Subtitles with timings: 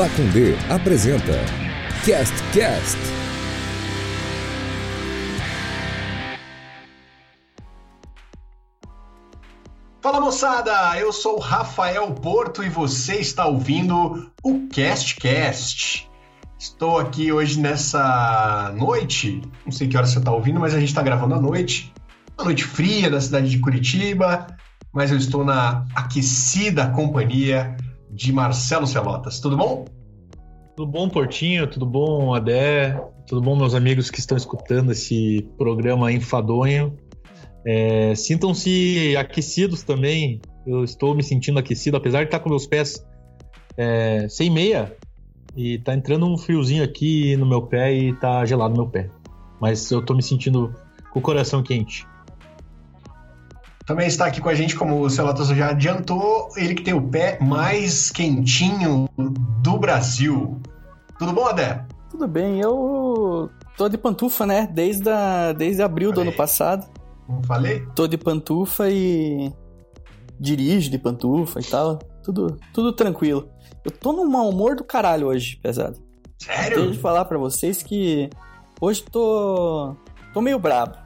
[0.00, 1.34] Pacundê apresenta
[2.06, 2.96] Cast Cast.
[10.00, 16.10] Fala moçada, eu sou Rafael Porto e você está ouvindo o Cast Cast.
[16.58, 20.88] Estou aqui hoje nessa noite, não sei que hora você está ouvindo, mas a gente
[20.88, 21.92] está gravando à noite.
[22.38, 24.46] Uma noite fria da cidade de Curitiba,
[24.94, 27.76] mas eu estou na aquecida companhia
[28.12, 29.40] de Marcelo Celotas.
[29.40, 29.84] Tudo bom?
[30.76, 31.66] Tudo bom, Portinho?
[31.66, 32.98] Tudo bom, Adé?
[33.26, 36.96] Tudo bom, meus amigos que estão escutando esse programa enfadonho?
[37.66, 40.40] É, Sintam-se aquecidos também.
[40.66, 43.04] Eu estou me sentindo aquecido, apesar de estar com meus pés
[43.76, 44.96] é, sem meia.
[45.56, 49.10] E tá entrando um friozinho aqui no meu pé e tá gelado no meu pé.
[49.60, 50.74] Mas eu tô me sentindo
[51.12, 52.06] com o coração quente.
[53.86, 57.02] Também está aqui com a gente, como o Celotas já adiantou, ele que tem o
[57.02, 60.60] pé mais quentinho do Brasil.
[61.18, 61.84] Tudo bom, Adé?
[62.10, 64.68] Tudo bem, eu tô de pantufa, né?
[64.72, 66.24] Desde, a, desde abril Falei.
[66.24, 66.86] do ano passado.
[67.28, 67.86] Não falei?
[67.94, 69.52] Tô de pantufa e
[70.38, 71.98] dirijo de pantufa e tal.
[72.22, 73.48] Tudo, tudo tranquilo.
[73.84, 75.98] Eu tô num mau humor do caralho hoje, pesado.
[76.38, 76.78] Sério?
[76.78, 78.28] Tenho de falar pra vocês que
[78.80, 79.94] hoje tô.
[80.32, 80.96] tô meio brabo.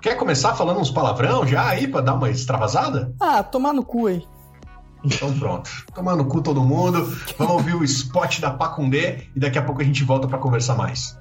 [0.00, 3.14] Quer começar falando uns palavrão já aí pra dar uma extravasada?
[3.20, 4.26] Ah, tomar no cu aí.
[5.04, 5.70] Então pronto.
[5.94, 7.04] Tomar no cu todo mundo.
[7.38, 10.76] Vamos ouvir o spot da Pacundê e daqui a pouco a gente volta pra conversar
[10.76, 11.18] mais.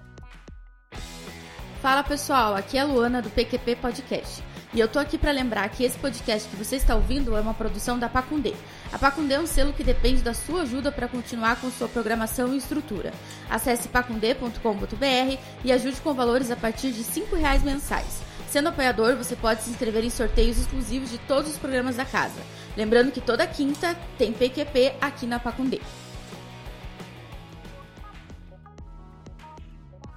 [1.82, 4.44] Fala pessoal, aqui é a Luana do PQP Podcast.
[4.74, 7.54] E eu tô aqui para lembrar que esse podcast que você está ouvindo é uma
[7.54, 8.54] produção da Pacundê.
[8.92, 12.54] A Pacundê é um selo que depende da sua ajuda para continuar com sua programação
[12.54, 13.14] e estrutura.
[13.50, 18.25] Acesse pacundê.com.br e ajude com valores a partir de R$ reais mensais.
[18.56, 22.40] Sendo apoiador, você pode se inscrever em sorteios exclusivos de todos os programas da casa.
[22.78, 25.82] Lembrando que toda quinta tem PQP aqui na Pacundê.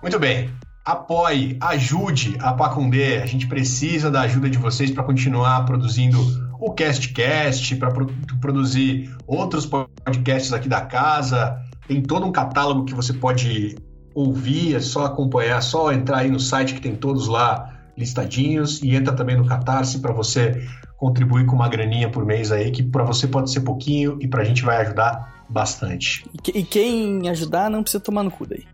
[0.00, 0.55] Muito bem.
[0.84, 3.16] Apoie, ajude a Pacundê.
[3.16, 6.16] A gente precisa da ajuda de vocês para continuar produzindo
[6.60, 8.06] o CastCast, para pro
[8.41, 11.60] produzir outros podcasts aqui da casa.
[11.88, 13.75] Tem todo um catálogo que você pode
[14.15, 18.81] ouvir, é só acompanhar, é só entrar aí no site que tem todos lá listadinhos
[18.82, 20.66] e entra também no Catarse para você
[20.97, 24.42] contribuir com uma graninha por mês aí, que para você pode ser pouquinho e para
[24.42, 26.25] a gente vai ajudar bastante.
[26.32, 28.64] E, que, quem ajudar não precisa tomar no cu daí.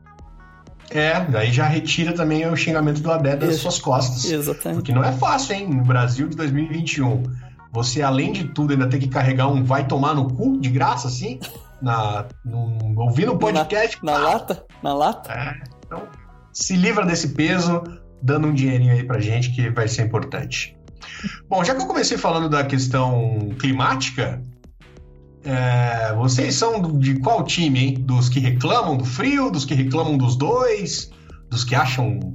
[0.90, 3.62] É, daí já retira também o xingamento do Adé das Isso.
[3.62, 4.24] suas costas.
[4.24, 4.76] Exatamente.
[4.76, 5.68] Porque não é fácil, hein?
[5.68, 7.22] No Brasil de 2021,
[7.72, 11.08] você, além de tudo, ainda tem que carregar um vai tomar no cu de graça,
[11.08, 11.40] assim,
[11.82, 12.26] na,
[12.96, 13.98] ouvindo um podcast.
[14.04, 14.18] Na pá.
[14.18, 14.66] lata?
[14.82, 15.32] Na lata?
[15.32, 15.54] É,
[15.84, 16.02] então,
[16.52, 17.82] se livra desse peso,
[18.24, 20.74] dando um dinheirinho aí pra gente, que vai ser importante.
[21.48, 24.42] Bom, já que eu comecei falando da questão climática,
[25.44, 27.94] é, vocês são de qual time, hein?
[28.00, 31.10] Dos que reclamam do frio, dos que reclamam dos dois,
[31.50, 32.32] dos que acham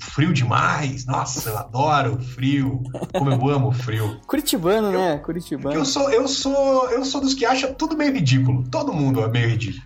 [0.00, 1.06] frio demais?
[1.06, 2.82] Nossa, eu adoro frio,
[3.16, 4.20] como eu amo o frio.
[4.26, 5.12] Curitibano, né?
[5.12, 5.76] Porque Curitibano.
[5.76, 8.64] eu sou, eu sou, eu sou dos que acha tudo meio ridículo.
[8.68, 9.82] Todo mundo é meio ridículo.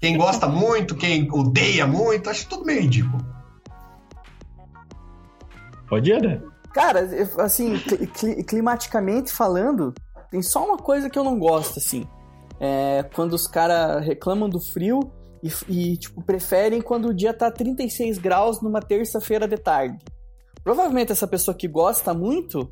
[0.00, 3.37] Quem gosta muito, quem odeia muito, acha tudo meio ridículo.
[5.88, 6.40] Pode ir, Adé?
[6.72, 7.00] Cara,
[7.38, 9.92] assim, cli- cli- climaticamente falando,
[10.30, 12.06] tem só uma coisa que eu não gosto, assim.
[12.60, 15.00] É quando os caras reclamam do frio
[15.42, 19.96] e, e, tipo, preferem quando o dia tá 36 graus numa terça-feira de tarde.
[20.64, 22.70] Provavelmente essa pessoa que gosta muito,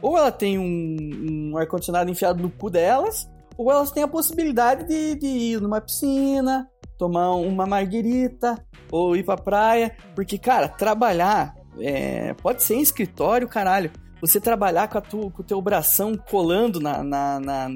[0.00, 3.26] ou ela tem um, um ar-condicionado enfiado no cu delas,
[3.56, 8.62] ou elas têm a possibilidade de, de ir numa piscina, tomar uma marguerita,
[8.92, 9.96] ou ir pra praia.
[10.14, 13.90] Porque, cara, trabalhar é, pode ser em escritório, caralho.
[14.20, 17.68] Você trabalhar com, a tu, com o teu bração colando na, na, na,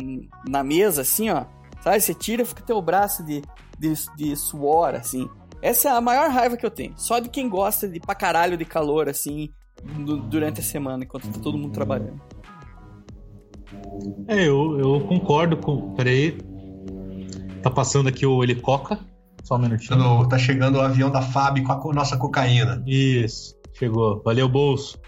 [0.49, 1.45] na mesa, assim, ó.
[1.83, 2.01] Sabe?
[2.01, 3.43] Você tira e fica o teu braço de,
[3.79, 5.29] de, de suor, assim.
[5.61, 6.95] Essa é a maior raiva que eu tenho.
[6.97, 9.51] Só de quem gosta de pra caralho de calor, assim,
[9.83, 12.21] du- durante a semana, enquanto tá todo mundo trabalhando.
[14.27, 15.93] É, eu, eu concordo com.
[15.95, 16.39] Peraí.
[17.63, 18.99] Tá passando aqui o helicoca.
[19.43, 19.99] Só um minutinho.
[19.99, 22.83] Quando tá chegando o avião da FAB com a nossa cocaína.
[22.87, 24.21] Isso, chegou.
[24.25, 24.99] Valeu, bolso.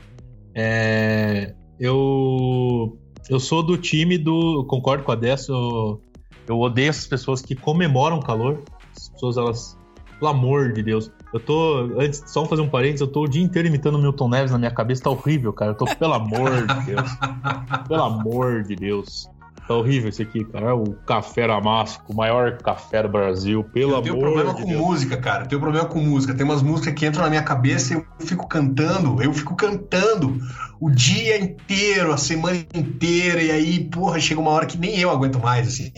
[0.55, 4.65] É, eu eu sou do time do.
[4.65, 5.53] Concordo com a Dessa.
[5.53, 6.01] Eu,
[6.49, 8.63] eu odeio essas pessoas que comemoram o calor.
[8.97, 9.79] As pessoas, elas.
[10.19, 11.11] Pelo amor de Deus.
[11.33, 11.91] Eu tô.
[11.99, 14.59] Antes, só fazer um parênteses, eu tô o dia inteiro imitando o Milton Neves na
[14.59, 15.05] minha cabeça.
[15.05, 15.71] Tá horrível, cara.
[15.71, 17.11] Eu tô, pelo amor de Deus.
[17.89, 19.29] Pelo amor de Deus.
[19.71, 20.71] Tá horrível esse aqui, cara.
[20.71, 23.63] É o Café Damasco, o maior café do Brasil.
[23.63, 24.81] Pelo eu tenho amor problema de com Deus.
[24.81, 25.45] música, cara.
[25.45, 26.35] Eu tenho problema com música.
[26.35, 29.23] Tem umas músicas que entram na minha cabeça e eu fico cantando.
[29.23, 30.41] Eu fico cantando
[30.81, 33.41] o dia inteiro, a semana inteira.
[33.41, 35.93] E aí, porra, chega uma hora que nem eu aguento mais, assim.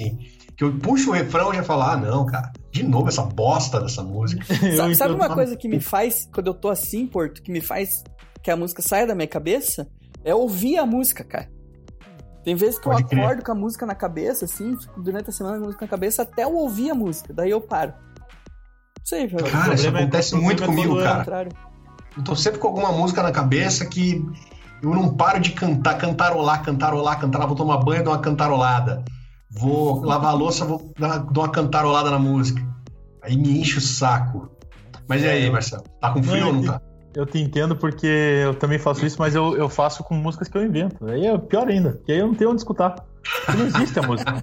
[0.55, 3.81] que eu puxo o refrão e já falo, ah, não, cara, de novo essa bosta
[3.81, 4.45] dessa música.
[4.77, 8.05] sabe, sabe uma coisa que me faz, quando eu tô assim, Porto, que me faz
[8.43, 9.89] que a música saia da minha cabeça?
[10.23, 11.49] É ouvir a música, cara.
[12.44, 13.44] Tem vezes que Pode eu acordo crer.
[13.44, 16.44] com a música na cabeça, assim, durante a semana com a música na cabeça, até
[16.44, 17.93] eu ouvir a música, daí eu paro.
[18.99, 19.50] Não sei, cara.
[19.50, 21.49] Cara, isso acontece muito comigo, cara.
[22.17, 24.25] Eu tô sempre com alguma música na cabeça que
[24.83, 29.05] eu não paro de cantar, cantarolar, cantarolar, cantarolar, vou tomar banho, dou uma cantarolada.
[29.49, 32.61] Vou lavar a louça, vou dar, dou uma cantarolada na música.
[33.23, 34.50] Aí me enche o saco.
[35.06, 35.85] Mas e aí, Marcelo?
[36.00, 36.81] Tá com frio ou não tá?
[37.14, 40.56] Eu te entendo porque eu também faço isso, mas eu, eu faço com músicas que
[40.56, 41.05] eu invento.
[41.06, 42.94] Aí é pior ainda, porque aí eu não tenho onde escutar.
[43.55, 44.43] Não existe a música.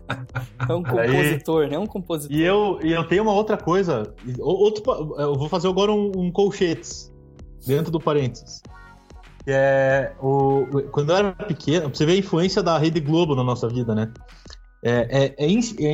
[0.68, 1.76] É um compositor, aí, né?
[1.76, 2.38] É um compositor.
[2.38, 4.14] E eu, e eu tenho uma outra coisa.
[4.40, 4.84] Outro,
[5.18, 7.12] eu vou fazer agora um, um colchetes
[7.66, 8.62] dentro do parênteses.
[9.44, 13.44] Que é o, quando eu era pequeno, você vê a influência da Rede Globo na
[13.44, 14.12] nossa vida, né?
[14.82, 15.94] É, é, é, é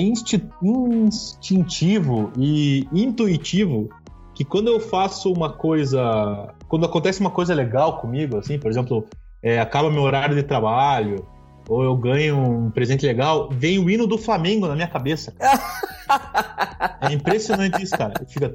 [1.01, 3.89] instintivo e intuitivo
[4.35, 6.53] que quando eu faço uma coisa.
[6.67, 9.07] Quando acontece uma coisa legal comigo, assim, por exemplo,
[9.41, 11.25] é, acaba meu horário de trabalho,
[11.67, 15.33] ou eu ganho um presente legal, vem o hino do Flamengo na minha cabeça.
[17.01, 18.13] é impressionante isso, cara.
[18.27, 18.53] Fica.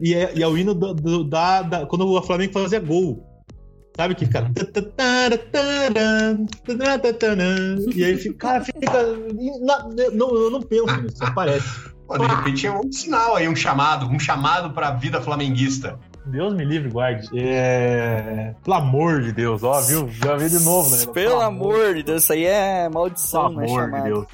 [0.00, 3.26] E é, e é o hino do, do, da, da, quando o Flamengo fazia gol.
[3.96, 4.50] Sabe que fica.
[7.94, 8.36] E aí fica.
[8.36, 8.80] Cara, fica.
[10.12, 11.92] Não, eu não penso nisso, só parece.
[12.06, 15.98] Pô, de repente é um sinal aí, um chamado, um chamado pra vida flamenguista.
[16.26, 17.28] Deus me livre, guarde.
[17.36, 18.54] É...
[18.62, 20.08] Pelo amor de Deus, ó, viu?
[20.08, 20.98] Já vi de novo, né?
[20.98, 24.26] Pelo, Pelo amor de Deus, isso aí é maldição, Pelo amor de Deus.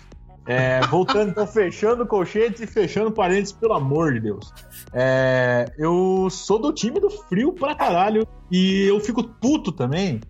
[0.47, 4.51] É, voltando, então, fechando colchetes e fechando parênteses, pelo amor de Deus.
[4.95, 10.21] É, eu sou do time do frio pra caralho e eu fico puto também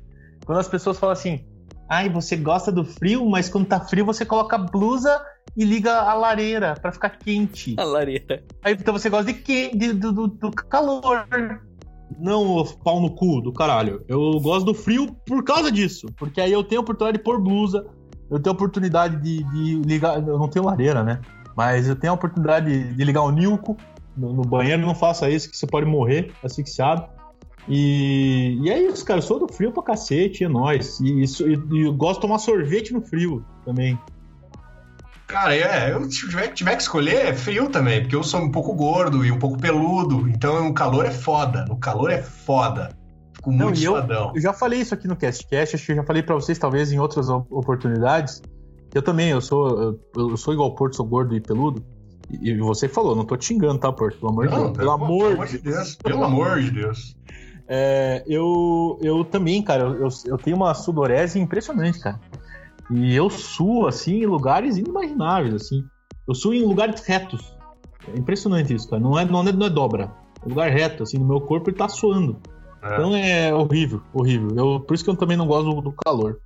[0.44, 1.44] quando as pessoas falam assim:
[1.88, 5.20] ai, você gosta do frio, mas quando tá frio você coloca blusa
[5.56, 7.74] e liga a lareira para ficar quente.
[7.78, 8.44] A lareira.
[8.62, 11.26] Aí então você gosta de, que, de do, do, do, calor.
[12.18, 14.04] Não pau no cu do caralho.
[14.06, 16.06] Eu gosto do frio por causa disso.
[16.16, 17.86] Porque aí eu tenho a oportunidade de pôr blusa.
[18.30, 20.16] Eu tenho a oportunidade de, de ligar.
[20.16, 21.20] Eu não tenho lareira, né?
[21.56, 23.76] Mas eu tenho a oportunidade de ligar o Nilco
[24.16, 24.82] no, no banheiro.
[24.82, 27.17] Não faça isso, que você pode morrer asfixiado.
[27.68, 29.18] E, e é isso, cara.
[29.18, 31.00] Eu sou do frio pra cacete, é nóis.
[31.00, 33.98] E, e, e eu gosto de tomar sorvete no frio também.
[35.28, 38.50] Cara, é, eu se tiver, tiver que escolher, é frio também, porque eu sou um
[38.50, 41.66] pouco gordo e um pouco peludo, então o calor é foda.
[41.66, 42.96] No calor é foda.
[43.34, 44.28] Fico Não, muito suadão.
[44.28, 46.58] Eu, eu já falei isso aqui no CastCast, acho que eu já falei para vocês,
[46.58, 48.40] talvez, em outras oportunidades.
[48.94, 51.84] Eu também, eu sou, eu, sou igual o Porto, sou gordo e peludo.
[52.30, 54.18] E, e você falou, não tô te xingando, tá, Porto?
[54.18, 54.76] Pelo amor de Deus.
[54.78, 55.96] Pelo, amor de Deus.
[55.96, 57.16] Pelo amor de Deus.
[57.68, 62.18] É, eu, eu também, cara, eu, eu tenho uma sudorese impressionante, cara.
[62.90, 65.84] E eu suo, assim, em lugares inimagináveis, assim.
[66.26, 67.54] Eu suo em lugares retos.
[68.14, 69.02] É impressionante isso, cara.
[69.02, 70.10] Não é, não é, não é dobra.
[70.42, 72.38] É lugar reto, assim, no meu corpo ele tá suando.
[72.82, 72.94] É.
[72.94, 74.48] Então é horrível, horrível.
[74.56, 76.40] Eu, por isso que eu também não gosto do, do calor.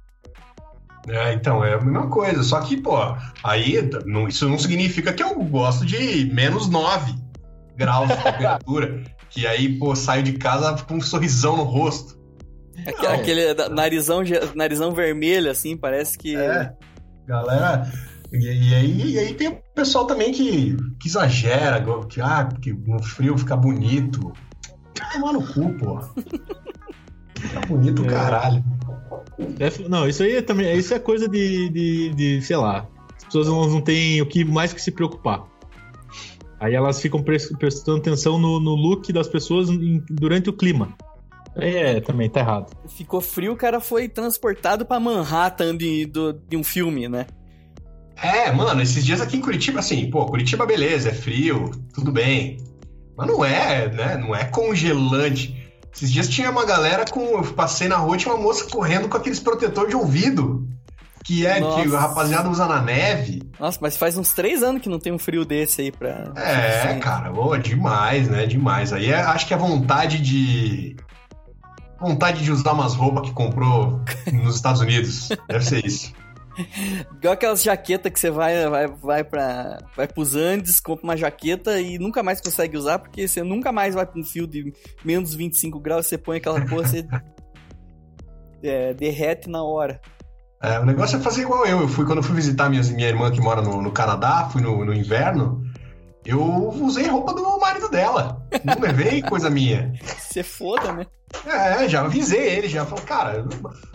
[1.07, 2.43] É, então, é a mesma coisa.
[2.43, 2.97] Só que, pô,
[3.45, 7.22] aí não, isso não significa que eu gosto de menos 9
[7.83, 9.03] graus de temperatura.
[9.29, 12.21] que aí, pô, saio de casa com um sorrisão no rosto.
[12.87, 14.23] Aquele, aquele narizão,
[14.55, 16.37] narizão vermelho, assim, parece que.
[16.37, 16.73] É,
[17.27, 17.91] galera.
[18.33, 22.73] E, e, aí, e aí tem o pessoal também que, que exagera, que, ah, que
[22.73, 24.33] no frio fica bonito.
[25.13, 26.01] Tomar no cu, pô.
[27.39, 28.09] Fica bonito, é.
[28.09, 28.65] caralho.
[29.59, 30.77] É, não, isso aí é também.
[30.77, 32.87] Isso é coisa de, de, de sei lá.
[33.17, 35.52] As pessoas não, não têm o que mais que se preocupar.
[36.63, 40.97] Aí elas ficam prestando atenção no, no look das pessoas em, durante o clima.
[41.57, 42.73] É, também tá errado.
[42.89, 47.27] Ficou frio, o cara foi transportado para Manhattan de, de, de um filme, né?
[48.17, 52.59] É, mano, esses dias aqui em Curitiba, assim, pô, Curitiba, beleza, é frio, tudo bem.
[53.17, 54.17] Mas não é, né?
[54.17, 55.61] Não é congelante.
[55.93, 57.21] Esses dias tinha uma galera com.
[57.21, 60.65] Eu passei na rua tinha uma moça correndo com aqueles protetor de ouvido.
[61.25, 61.83] Que é Nossa.
[61.83, 63.43] que a rapaziada usa na neve.
[63.59, 66.33] Nossa, mas faz uns três anos que não tem um frio desse aí pra.
[66.37, 68.47] É, cara, boa, demais, né?
[68.47, 68.93] Demais.
[68.93, 70.97] Aí é, acho que a vontade de
[72.01, 74.01] vontade de usar umas roupas que comprou
[74.33, 75.29] nos Estados Unidos.
[75.49, 76.13] Deve ser isso.
[77.17, 81.81] Igual aquelas jaquetas que você vai, vai, vai, pra, vai pros Andes, compra uma jaqueta
[81.81, 84.73] e nunca mais consegue usar, porque você nunca mais vai pra um fio de
[85.05, 87.07] menos 25 graus, você põe aquela porra, você
[88.63, 90.01] é, derrete na hora.
[90.63, 91.81] É, o negócio é fazer igual eu.
[91.81, 94.63] Eu fui quando eu fui visitar minha, minha irmã que mora no, no Canadá, fui
[94.63, 95.61] no, no inverno.
[96.25, 96.41] Eu
[96.81, 98.47] usei roupa do marido dela.
[98.65, 99.93] Não levei coisa minha.
[100.17, 101.07] Você foda, né?
[101.45, 103.45] É, já avisei ele, já falou, cara,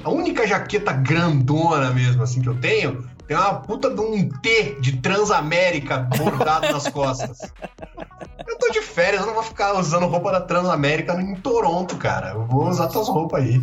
[0.04, 4.78] a única jaqueta grandona mesmo, assim, que eu tenho, tem uma puta de um T
[4.82, 7.40] de Transamérica bordado nas costas.
[8.46, 12.32] Eu tô de férias, eu não vou ficar usando roupa da Transamérica em Toronto, cara.
[12.32, 13.62] Eu vou usar tuas roupas aí.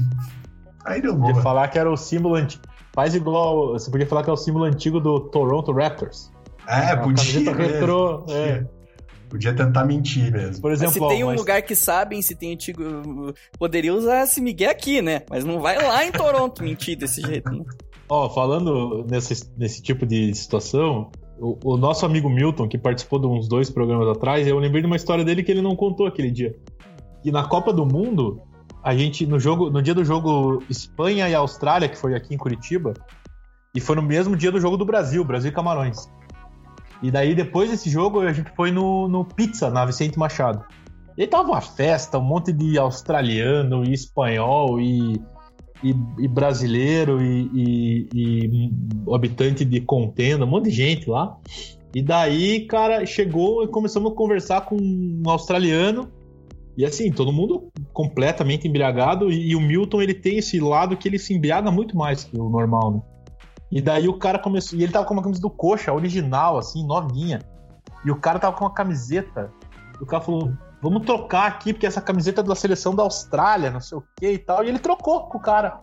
[0.85, 1.29] Aí deu boa.
[1.29, 2.63] Podia falar que era o símbolo antigo.
[2.95, 3.73] Faz igual.
[3.73, 6.31] Você podia falar que é o símbolo antigo do Toronto Raptors.
[6.69, 7.25] É, Uma podia.
[7.25, 7.73] camiseta mesmo.
[7.75, 8.65] retrô, é.
[9.29, 10.63] Podia tentar mentir mesmo.
[10.63, 12.83] Por Mas exemplo, se ó, tem um mas- lugar que sabem, se tem antigo.
[13.59, 15.23] Poderia usar esse Miguel aqui, né?
[15.29, 17.65] Mas não vai lá em Toronto mentir desse jeito, né?
[18.09, 21.11] Ó, falando nesse, nesse tipo de situação,
[21.41, 24.87] o, o nosso amigo Milton, que participou de uns dois programas atrás, eu lembrei de
[24.87, 26.55] uma história dele que ele não contou aquele dia.
[27.25, 28.41] E na Copa do Mundo,
[28.85, 32.39] a gente, no jogo, no dia do jogo Espanha e Austrália, que foi aqui em
[32.39, 32.95] Curitiba,
[33.75, 36.09] e foi no mesmo dia do jogo do Brasil, Brasil e Camarões.
[37.03, 40.65] E daí, depois desse jogo, a gente foi no, no Pizza, na Vicente Machado.
[41.17, 45.21] E aí tava uma festa, um monte de australiano e espanhol e
[45.83, 48.71] e, e brasileiro e, e- e
[49.13, 51.37] habitante de contenda, um monte de gente lá.
[51.95, 56.11] E daí, cara, chegou e começamos a conversar com um australiano.
[56.77, 59.31] E assim, todo mundo completamente embriagado.
[59.31, 62.39] E, e o Milton, ele tem esse lado que ele se embriaga muito mais que
[62.39, 63.03] o normal, né?
[63.71, 64.79] E daí o cara começou.
[64.79, 67.41] E ele tava com uma camisa do coxa, original, assim, novinha.
[68.05, 69.53] E o cara tava com uma camiseta.
[69.99, 70.53] E o cara falou:
[70.83, 74.31] vamos trocar aqui, porque essa camiseta é da seleção da Austrália, não sei o que
[74.31, 74.65] e tal.
[74.65, 75.81] E ele trocou com o cara.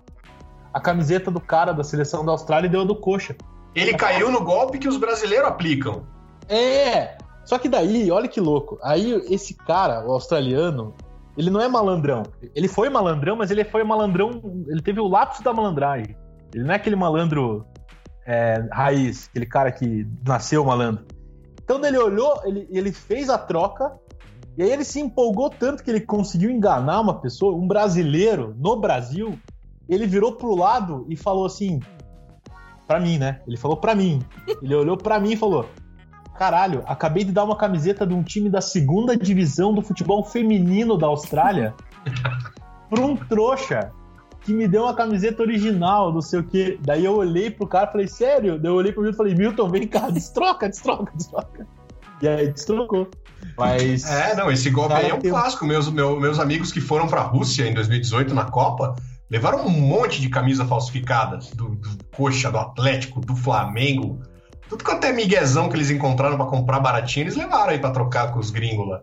[0.73, 3.35] A camiseta do cara da seleção da Austrália e deu a do coxa.
[3.75, 6.05] Ele caiu no golpe que os brasileiros aplicam.
[6.47, 7.17] É!
[7.45, 8.77] Só que daí, olha que louco.
[8.83, 10.93] Aí esse cara, o australiano,
[11.37, 12.23] ele não é malandrão.
[12.55, 14.41] Ele foi malandrão, mas ele foi malandrão.
[14.67, 16.15] Ele teve o lápis da malandragem.
[16.53, 17.65] Ele não é aquele malandro
[18.25, 21.05] é, raiz, aquele cara que nasceu malandro.
[21.63, 23.97] Então ele olhou, ele, ele fez a troca,
[24.57, 28.75] e aí ele se empolgou tanto que ele conseguiu enganar uma pessoa, um brasileiro, no
[28.75, 29.39] Brasil.
[29.87, 31.79] Ele virou pro lado e falou assim.
[32.87, 33.41] Pra mim, né?
[33.47, 34.21] Ele falou pra mim.
[34.61, 35.65] Ele olhou pra mim e falou:
[36.41, 40.97] Caralho, acabei de dar uma camiseta de um time da segunda divisão do futebol feminino
[40.97, 41.75] da Austrália
[42.89, 43.91] pra um trouxa
[44.39, 46.79] que me deu uma camiseta original, não sei o quê.
[46.81, 48.57] Daí eu olhei pro cara e falei, sério?
[48.57, 51.67] Daí eu olhei pro Milton e falei, Milton, vem cá, destroca, destroca, destroca.
[52.23, 53.07] E aí destrocou.
[53.55, 54.03] Mas.
[54.09, 55.63] É, não, esse golpe aí é um tem clássico.
[55.63, 58.95] Meus, meu- meus amigos que foram pra Rússia em 2018 na Copa
[59.29, 64.19] levaram um monte de camisa falsificada do, do Coxa, do Atlético, do Flamengo.
[64.71, 68.31] Tudo quanto é miguezão que eles encontraram pra comprar baratinho, eles levaram aí pra trocar
[68.31, 69.01] com os gringos lá.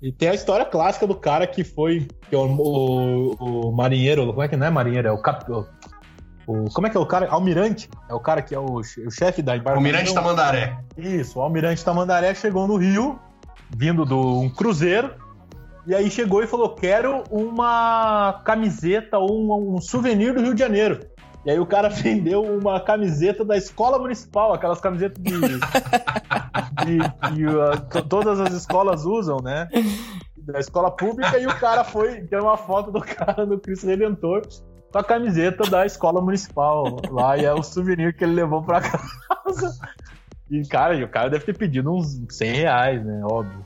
[0.00, 2.06] E tem a história clássica do cara que foi.
[2.28, 5.08] Que é o, o- o marinheiro, como é que não é marinheiro?
[5.08, 5.50] É o cap.
[5.50, 5.66] O,
[6.46, 7.28] o- como é que é o cara?
[7.28, 7.88] Almirante.
[8.08, 9.78] É o cara que é o, che- o chefe da O embarcação.
[9.78, 10.78] Almirante Tamandaré.
[10.96, 13.18] Isso, o Almirante Tamandaré chegou no Rio,
[13.76, 15.14] vindo de um cruzeiro,
[15.86, 20.60] e aí chegou e falou: Quero uma camiseta ou um, um souvenir do Rio de
[20.60, 21.00] Janeiro.
[21.44, 25.30] E aí o cara vendeu uma camiseta da escola municipal, aquelas camisetas de.
[25.40, 29.68] de- que, uh, to- todas as escolas usam, né?
[30.38, 34.42] Da escola pública, e o cara foi, deu uma foto do cara no Cristo Redentor
[34.90, 38.80] com a camiseta da escola municipal lá, e é o souvenir que ele levou pra
[38.80, 39.72] casa.
[40.50, 43.20] E, cara, e o cara deve ter pedido uns 100 reais, né?
[43.24, 43.64] Óbvio.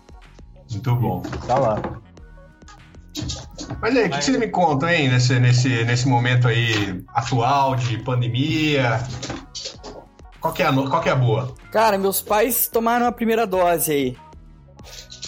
[0.71, 1.23] Muito bom.
[1.47, 1.77] Tá lá.
[3.81, 7.99] Mas aí, o que, vocês me contam, hein, nesse, nesse, nesse momento aí atual de
[7.99, 9.01] pandemia?
[10.41, 11.55] Qual que é a, qual que é a boa?
[11.71, 14.17] Cara, meus pais tomaram a primeira dose aí.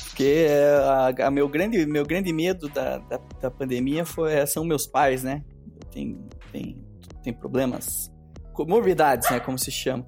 [0.08, 0.76] Porque é,
[1.20, 5.22] a, a meu, grande, meu grande medo da, da, da pandemia foi, são meus pais,
[5.22, 5.42] né?
[5.90, 6.18] Tem,
[6.52, 6.82] tem,
[7.22, 8.10] tem problemas,
[8.52, 9.40] comorbidades, né?
[9.40, 10.04] Como se chama.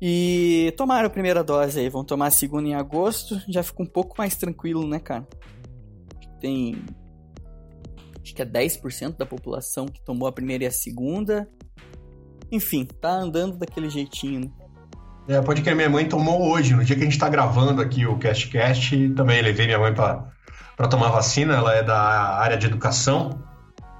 [0.00, 3.86] E tomaram a primeira dose aí, vão tomar a segunda em agosto, já fica um
[3.86, 5.26] pouco mais tranquilo, né, cara?
[6.40, 6.76] Tem.
[8.22, 11.48] Acho que é 10% da população que tomou a primeira e a segunda.
[12.50, 14.50] Enfim, tá andando daquele jeitinho, né?
[15.28, 18.06] É, pode crer, minha mãe tomou hoje, no dia que a gente tá gravando aqui
[18.06, 21.98] o CastCast, também levei minha mãe pra tomar vacina, ela é da
[22.38, 23.42] área de educação,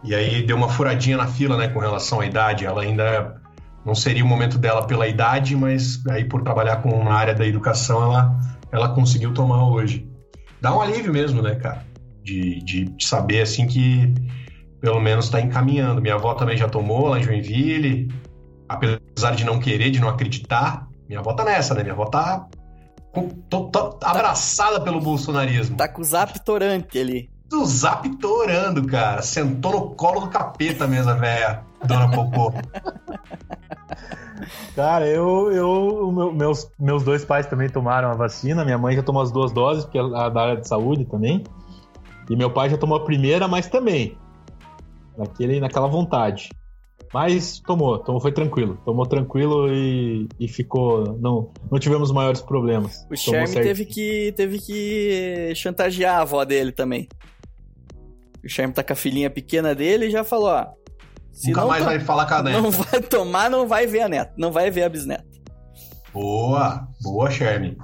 [0.04, 3.42] e aí deu uma furadinha na fila, né, com relação à idade, ela ainda
[3.84, 7.44] não seria o momento dela pela idade, mas aí por trabalhar com na área da
[7.44, 8.40] educação, ela,
[8.70, 10.08] ela conseguiu tomar hoje.
[10.60, 11.84] Dá um alívio mesmo, né, cara,
[12.26, 14.12] de, de, de saber, assim, que
[14.80, 16.02] pelo menos tá encaminhando.
[16.02, 18.08] Minha avó também já tomou lá em Joinville,
[18.68, 21.82] apesar de não querer, de não acreditar, minha avó tá nessa, né?
[21.82, 22.46] Minha avó tá
[23.12, 25.76] com- to- to- abraçada pelo bolsonarismo.
[25.76, 27.30] Tá com o zap torante ali.
[27.52, 29.22] O Zap torando, cara.
[29.22, 31.62] Sentou no colo do capeta mesmo, a velha.
[31.86, 32.52] Dona Popô.
[34.74, 38.64] Cara, eu, eu meu, meus, meus dois pais também tomaram a vacina.
[38.64, 41.44] Minha mãe já tomou as duas doses, porque é da área de saúde também.
[42.28, 44.16] E meu pai já tomou a primeira, mas também.
[45.16, 46.50] Naquele, naquela vontade.
[47.12, 48.78] Mas tomou, tomou, foi tranquilo.
[48.84, 51.16] Tomou tranquilo e, e ficou.
[51.18, 53.06] Não, não tivemos maiores problemas.
[53.10, 57.08] O Sherm teve que, teve que chantagear a avó dele também.
[58.44, 60.66] O Sherm tá com a filhinha pequena dele e já falou: ó.
[61.32, 62.60] Se Nunca mais vai falar com a neta.
[62.60, 64.32] Não vai tomar, não vai ver a neta.
[64.36, 65.24] Não vai ver a bisneta.
[66.16, 67.76] Boa, boa, Sherm.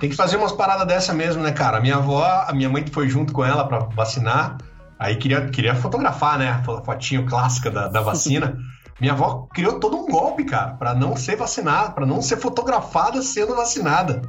[0.00, 1.78] Tem que fazer umas paradas dessa mesmo, né, cara?
[1.78, 4.58] A minha avó, a minha mãe foi junto com ela para vacinar.
[4.98, 6.48] Aí queria, queria fotografar, né?
[6.48, 8.58] A fotinho clássica da, da vacina.
[9.00, 13.22] Minha avó criou todo um golpe, cara, para não ser vacinada, para não ser fotografada
[13.22, 14.20] sendo vacinada.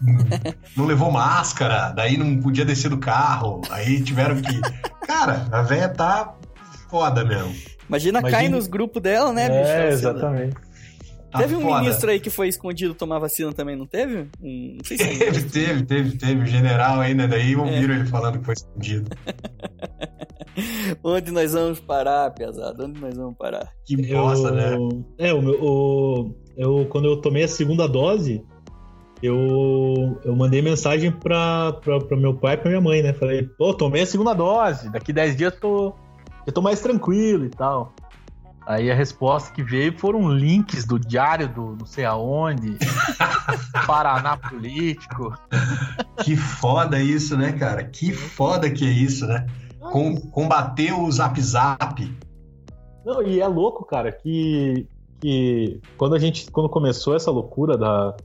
[0.76, 4.60] não levou máscara, daí não podia descer do carro, aí tiveram que.
[5.06, 6.34] Cara, a velha tá
[6.90, 7.54] foda mesmo.
[7.88, 8.38] Imagina, Imagina...
[8.38, 9.70] cair nos grupos dela, né, bicho?
[9.70, 10.56] É, exatamente.
[11.34, 14.30] Tá teve um ministro aí que foi escondido tomar vacina também, não teve?
[14.40, 16.42] Hum, não sei se é teve, teve, teve, teve.
[16.42, 17.98] O general ainda daí ouviram é.
[17.98, 19.10] ele falando que foi escondido.
[21.02, 22.84] Onde nós vamos parar, pesado?
[22.84, 23.68] Onde nós vamos parar?
[23.84, 24.54] Que bosta, eu...
[24.54, 25.04] né?
[25.18, 26.34] É, o meu, o...
[26.56, 28.40] eu, quando eu tomei a segunda dose,
[29.20, 33.12] eu, eu mandei mensagem pra, pra, pra meu pai e pra minha mãe, né?
[33.12, 35.92] Falei, pô, tomei a segunda dose, daqui 10 dias tô,
[36.46, 37.92] eu tô mais tranquilo e tal.
[38.66, 42.78] Aí a resposta que veio foram links do diário do não sei aonde,
[43.86, 45.34] Paraná Político.
[46.22, 47.84] Que foda isso, né, cara?
[47.84, 49.46] Que foda que é isso, né?
[49.92, 52.16] Com, combater o Zap Zap.
[53.04, 54.86] Não, e é louco, cara, que,
[55.20, 58.16] que quando a gente, quando começou essa loucura da...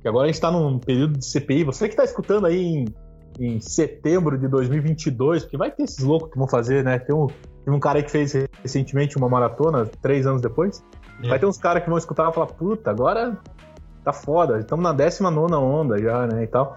[0.00, 2.84] Que agora a gente tá num período de CPI, você que tá escutando aí em,
[3.40, 7.00] em setembro de 2022, porque vai ter esses loucos que vão fazer, né?
[7.00, 7.26] Tem um,
[7.68, 8.32] Um cara que fez
[8.62, 10.82] recentemente uma maratona, três anos depois.
[11.22, 11.28] É.
[11.28, 13.38] Vai ter uns caras que vão escutar e falar, puta, agora
[14.04, 16.74] tá foda, estamos na 19 onda já, né, e tal.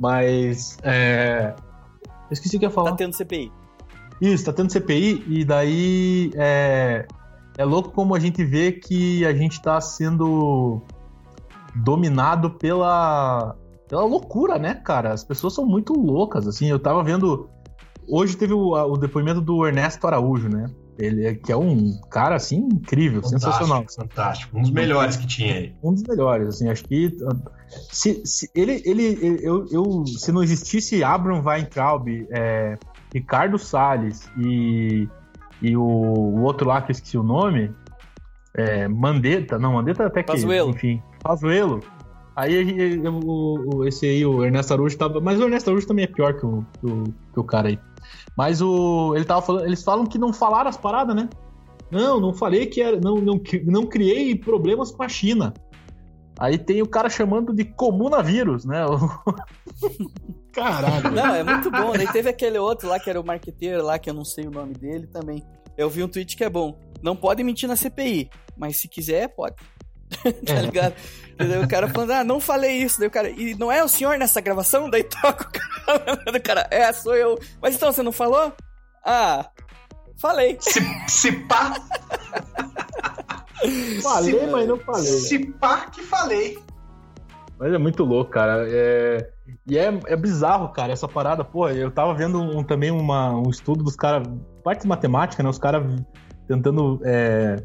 [0.00, 1.54] Mas, é...
[2.04, 2.90] Eu esqueci o que ia falar.
[2.90, 3.50] Tá tendo CPI.
[4.20, 7.06] Isso, tá tendo CPI, e daí é,
[7.56, 10.82] é louco como a gente vê que a gente tá sendo
[11.74, 13.56] dominado pela,
[13.88, 15.12] pela loucura, né, cara?
[15.12, 16.68] As pessoas são muito loucas, assim.
[16.68, 17.48] Eu tava vendo
[18.08, 20.66] Hoje teve o, o, depoimento do Ernesto Araújo, né?
[20.98, 23.84] Ele é, que é um cara assim incrível, fantástico, sensacional.
[23.88, 25.74] Fantástico, um dos melhores que tinha aí.
[25.82, 27.16] Um dos melhores, assim, acho que
[27.90, 32.78] se, se ele, ele, eu, eu, se não existisse Abraham Weintraub, é,
[33.12, 35.08] Ricardo Salles e,
[35.60, 37.72] e o, o, outro lá que eu esqueci o nome,
[38.56, 40.70] é, Mandetta, não, Mandetta até que, Pazuelo.
[40.70, 41.80] enfim, Pazuelo,
[42.36, 45.20] Aí o, esse aí, o Ernesto Araújo tava.
[45.20, 47.78] Mas o Ernesto Araújo também é pior que o, que o, que o cara aí.
[48.36, 49.14] Mas o.
[49.14, 49.66] Ele tava falando.
[49.66, 51.28] Eles falam que não falaram as paradas, né?
[51.90, 53.00] Não, não falei que era.
[53.00, 55.54] Não, não, não criei problemas com a China.
[56.38, 58.84] Aí tem o cara chamando de comunavírus, né?
[60.52, 61.10] Caralho.
[61.10, 61.92] Não, é muito bom.
[61.92, 64.50] Aí teve aquele outro lá que era o marqueteiro lá, que eu não sei o
[64.50, 65.44] nome dele também.
[65.76, 66.78] Eu vi um tweet que é bom.
[67.02, 69.56] Não pode mentir na CPI, mas se quiser, pode.
[70.46, 70.94] tá ligado?
[71.62, 72.98] o cara falando, ah, não falei isso.
[72.98, 74.88] Daí o cara, e não é o senhor nessa gravação?
[74.88, 76.20] Daí toca o cara.
[76.38, 77.38] o cara, é, sou eu.
[77.60, 78.52] Mas então você não falou?
[79.04, 79.50] Ah,
[80.18, 80.56] falei.
[80.60, 81.74] Se, se pá.
[84.02, 85.02] falei, se, mas não falei.
[85.02, 86.58] Se pá que falei.
[87.58, 88.66] Mas é muito louco, cara.
[88.68, 89.30] É...
[89.66, 91.44] E é, é bizarro, cara, essa parada.
[91.44, 94.26] Pô, eu tava vendo um, também uma, um estudo dos caras,
[94.62, 95.48] parte de matemática, né?
[95.48, 95.82] Os caras
[96.46, 97.62] tentando é,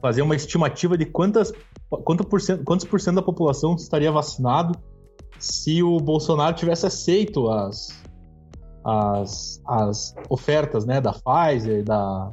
[0.00, 1.52] fazer uma estimativa de quantas,
[2.04, 4.78] quanto por cento, quantos por cento da população estaria vacinado
[5.38, 7.88] se o Bolsonaro tivesse aceito as,
[8.84, 12.30] as, as ofertas né, da Pfizer, da,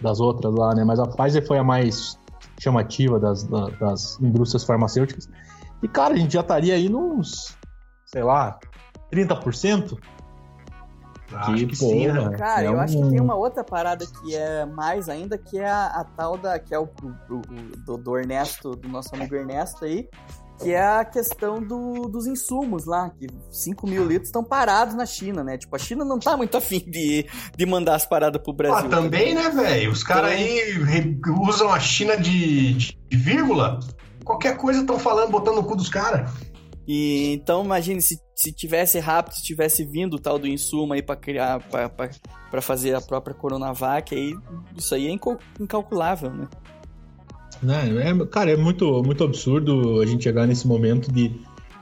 [0.00, 0.84] das outras lá, né?
[0.84, 2.18] Mas a Pfizer foi a mais
[2.60, 5.28] chamativa das, das indústrias farmacêuticas.
[5.82, 7.56] E, cara, a gente já estaria aí nos,
[8.06, 8.58] sei lá,
[9.12, 9.98] 30%.
[11.32, 12.30] Acho que, sim, né?
[12.36, 12.80] Cara, é eu um...
[12.80, 16.38] acho que tem uma outra parada que é mais ainda, que é a, a tal
[16.38, 16.58] da.
[16.58, 20.08] que é o, o, o do, do, Ernesto, do nosso amigo Ernesto aí,
[20.62, 25.04] que é a questão do, dos insumos lá, que 5 mil litros estão parados na
[25.04, 25.58] China, né?
[25.58, 28.86] Tipo, a China não tá muito afim de, de mandar as paradas pro Brasil.
[28.86, 29.90] Ah, também, né, velho?
[29.90, 30.80] Os caras aí
[31.48, 33.80] usam a China de, de, de vírgula.
[34.24, 36.30] Qualquer coisa estão falando, botando no cu dos caras.
[36.86, 41.02] E então imagine se, se tivesse rápido, se tivesse vindo o tal do insumo aí
[41.02, 44.34] para criar, para fazer a própria Coronavac, aí
[44.76, 45.18] isso aí é
[45.60, 46.48] incalculável, né?
[47.64, 51.32] É, é, cara, é muito, muito absurdo a gente chegar nesse momento de.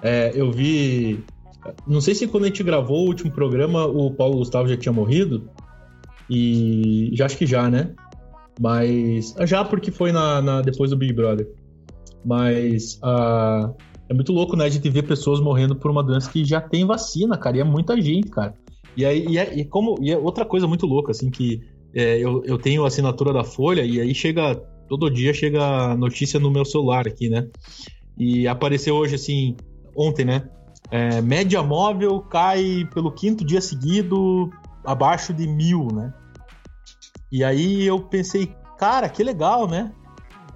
[0.02, 1.24] É, eu vi.
[1.86, 4.92] Não sei se quando a gente gravou o último programa o Paulo Gustavo já tinha
[4.92, 5.50] morrido.
[6.30, 7.94] E já acho que já, né?
[8.60, 9.34] Mas.
[9.44, 11.50] Já porque foi na, na depois do Big Brother.
[12.24, 13.00] Mas.
[13.02, 13.74] Uh,
[14.14, 14.64] é muito louco, né?
[14.64, 17.56] A gente ver pessoas morrendo por uma doença que já tem vacina, cara.
[17.56, 18.54] E é muita gente, cara.
[18.96, 19.98] E aí, e, é, e como.
[20.00, 21.60] E é outra coisa muito louca, assim, que
[21.92, 24.54] é, eu, eu tenho assinatura da Folha e aí chega.
[24.88, 27.48] Todo dia chega notícia no meu celular aqui, né?
[28.18, 29.56] E apareceu hoje, assim,
[29.96, 30.48] ontem, né?
[30.90, 34.50] É, média móvel cai pelo quinto dia seguido
[34.84, 36.12] abaixo de mil, né?
[37.32, 39.90] E aí eu pensei, cara, que legal, né?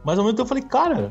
[0.04, 1.10] Mas ao mesmo tempo eu falei, cara,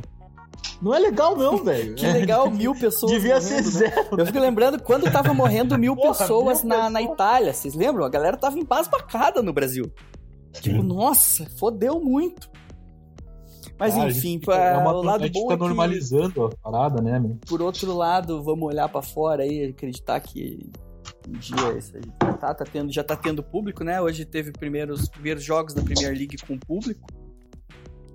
[0.81, 1.95] não é legal não, velho.
[1.95, 3.61] que legal, mil pessoas Devia morrendo, ser né?
[3.61, 4.15] zero.
[4.15, 4.21] Né?
[4.21, 6.93] Eu fico lembrando quando tava morrendo mil Porra, pessoas mil na, pessoas.
[6.93, 8.05] na Itália, vocês lembram?
[8.05, 9.91] A galera tava embasbacada no Brasil.
[10.53, 12.49] Tipo, nossa, fodeu muito.
[13.79, 17.01] Mas ah, enfim, fica, é uma, o lado a gente bom é normalizando a parada,
[17.01, 17.37] né, meu?
[17.47, 20.67] Por outro lado, vamos olhar para fora aí, acreditar que
[21.27, 22.01] um dia isso aí
[22.39, 24.01] tá, tá tendo, já tá tendo público, né?
[24.01, 27.07] Hoje teve primeiros, primeiros jogos da Premier League com público.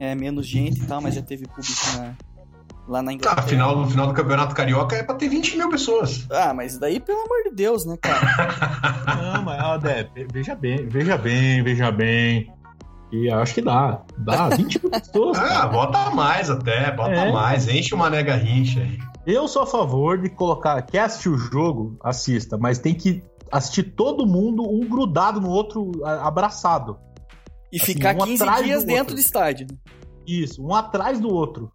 [0.00, 2.16] É, menos gente e tal, mas já teve público na,
[2.88, 3.44] lá na Inglaterra.
[3.44, 6.26] Ah, final, no final do Campeonato Carioca é pra ter 20 mil pessoas.
[6.30, 8.20] Ah, mas daí, pelo amor de Deus, né, cara?
[9.34, 12.52] Não, mas, ó, Dé, veja bem, veja bem, veja bem.
[13.12, 14.02] E acho que dá.
[14.18, 15.36] Dá 20 mil pessoas.
[15.38, 17.30] ah, bota mais até, bota é.
[17.30, 17.68] mais.
[17.68, 18.98] Enche uma nega rincha aí.
[19.26, 20.80] Eu sou a favor de colocar.
[20.82, 21.96] Quer assistir o jogo?
[22.02, 26.98] Assista, mas tem que assistir todo mundo um grudado no outro, abraçado.
[27.70, 29.66] E assim, ficar um 15 dias do dentro do estádio.
[30.26, 31.70] Isso, um atrás do outro.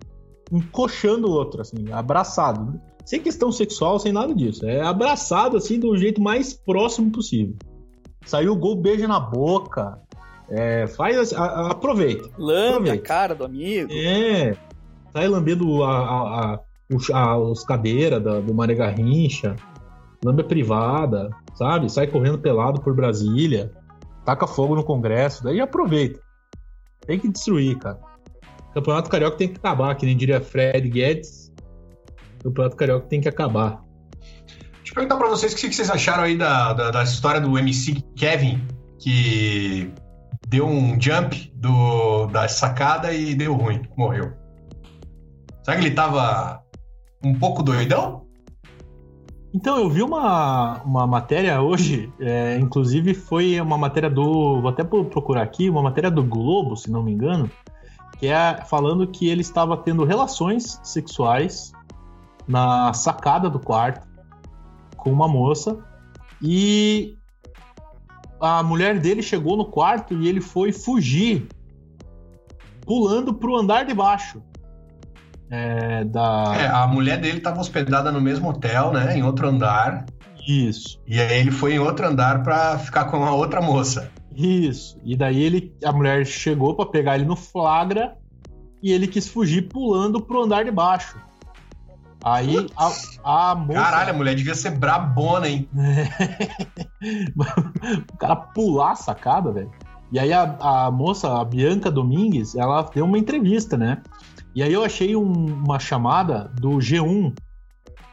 [0.52, 2.80] Encoxando o outro, assim, abraçado.
[3.06, 4.66] Sem questão sexual, sem nada disso.
[4.66, 7.56] É abraçado, assim, do jeito mais próximo possível.
[8.26, 10.02] Saiu o gol, beijo na boca.
[10.50, 12.30] É, faz, a, a, aproveita.
[12.38, 13.92] Lambe a cara do amigo.
[13.92, 14.56] É.
[15.14, 16.60] Sai lambendo a,
[17.14, 19.56] a, os, cadeiras do Maré Garrincha.
[20.24, 21.90] Lambe privada, sabe?
[21.90, 23.72] Sai correndo pelado por Brasília.
[24.26, 25.44] Taca fogo no Congresso.
[25.44, 26.20] Daí aproveita.
[27.06, 28.00] Tem que destruir, cara.
[28.74, 31.54] Campeonato Carioca tem que acabar, que nem diria Fred Guedes.
[32.40, 33.84] O Campeonato Carioca tem que acabar.
[34.78, 37.58] Deixa eu perguntar pra vocês o que vocês acharam aí da, da, da história do
[37.58, 38.66] MC Kevin,
[39.00, 39.92] que
[40.48, 44.34] deu um jump do, da sacada e deu ruim, morreu.
[45.64, 46.64] Será que ele tava
[47.24, 48.26] um pouco doidão?
[49.54, 54.62] Então, eu vi uma, uma matéria hoje, é, inclusive foi uma matéria do.
[54.62, 57.50] Vou até procurar aqui, uma matéria do Globo, se não me engano,
[58.18, 61.72] que é falando que ele estava tendo relações sexuais
[62.48, 64.08] na sacada do quarto
[64.96, 65.78] com uma moça
[66.42, 67.18] e
[68.40, 71.48] a mulher dele chegou no quarto e ele foi fugir,
[72.82, 74.42] pulando pro andar de baixo.
[75.50, 76.54] É, da...
[76.58, 79.18] É, a mulher dele estava hospedada no mesmo hotel, né?
[79.18, 80.06] Em outro andar.
[80.48, 81.02] Isso.
[81.08, 84.12] E aí ele foi em outro andar para ficar com a outra moça.
[84.38, 85.00] Isso.
[85.04, 88.16] E daí ele, a mulher chegou para pegar ele no flagra
[88.84, 91.20] e ele quis fugir pulando pro andar de baixo.
[92.24, 93.82] Aí a, a moça.
[93.82, 95.68] Caralho, a mulher devia ser brabona, hein?
[98.14, 99.72] o cara pular a sacada, velho.
[100.12, 104.04] E aí a, a, moça, a Bianca Domingues, ela deu uma entrevista, né?
[104.54, 107.34] E aí eu achei um, uma chamada do G1,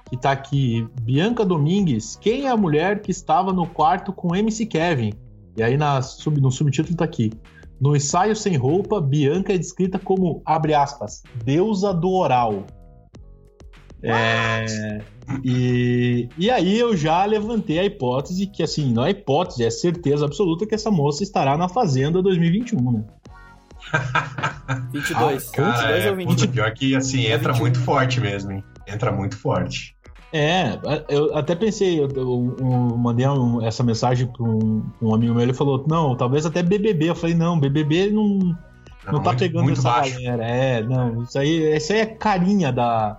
[0.09, 0.89] que tá aqui.
[1.03, 5.13] Bianca Domingues, quem é a mulher que estava no quarto com MC Kevin?
[5.57, 7.33] E aí na sub, no subtítulo tá aqui.
[7.81, 12.65] No ensaio sem roupa, Bianca é descrita como, abre aspas, deusa do oral.
[14.03, 15.01] É,
[15.43, 20.25] e, e aí eu já levantei a hipótese que, assim, não é hipótese, é certeza
[20.25, 23.05] absoluta que essa moça estará na Fazenda 2021, né?
[24.93, 25.49] 22.
[25.49, 26.51] Ah, cara, 22 é, ou 22?
[26.51, 27.61] Pior que, assim, entra 21.
[27.61, 28.65] muito forte mesmo, hein?
[28.87, 29.97] Entra muito forte.
[30.37, 35.33] É, eu até pensei, eu, eu, eu mandei um, essa mensagem para um, um, amigo
[35.33, 37.11] meu, ele falou, não, talvez até BBB.
[37.11, 40.21] Eu falei, não, BBB não, não, não tá muito, pegando muito essa baixo.
[40.21, 40.45] galera.
[40.45, 43.17] É, não, isso aí, isso aí é carinha da,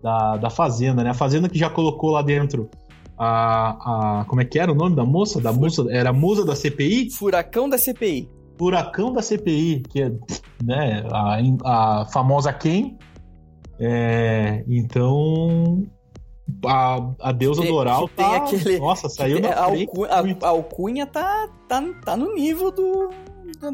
[0.00, 1.10] da, da Fazenda, né?
[1.10, 2.70] A Fazenda que já colocou lá dentro
[3.18, 4.24] a, a.
[4.26, 5.40] Como é que era o nome da moça?
[5.40, 7.10] Da moça era a musa da CPI?
[7.10, 8.30] Furacão da CPI.
[8.56, 10.12] Furacão da CPI, que é
[10.62, 12.96] né, a, a famosa quem.
[13.80, 15.84] É, então.
[16.66, 18.36] A, a deusa do oral tá.
[18.36, 23.10] Aquele, nossa, saiu na a, alcunha, a, a alcunha tá, tá, tá no nível do,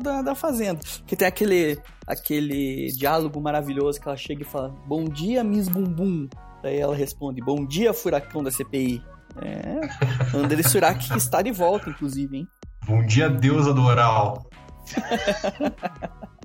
[0.03, 0.81] da, da Fazenda.
[1.07, 6.29] Que tem aquele, aquele diálogo maravilhoso que ela chega e fala: Bom dia, Miss Bumbum.
[6.63, 9.03] Daí ela responde: Bom dia, furacão da CPI.
[9.41, 12.49] É, André Surak que está de volta, inclusive, hein?
[12.87, 14.45] Bom dia, deusa do oral.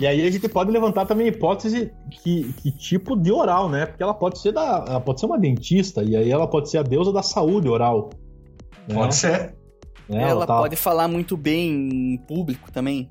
[0.00, 3.86] E aí a gente pode levantar também a hipótese que, que tipo de oral, né?
[3.86, 6.78] Porque ela pode ser da, ela pode ser uma dentista e aí ela pode ser
[6.78, 8.10] a deusa da saúde oral.
[8.88, 8.94] né?
[8.94, 9.54] Pode ser.
[10.08, 10.28] Né?
[10.30, 13.10] Ela tá- pode falar muito bem em público também.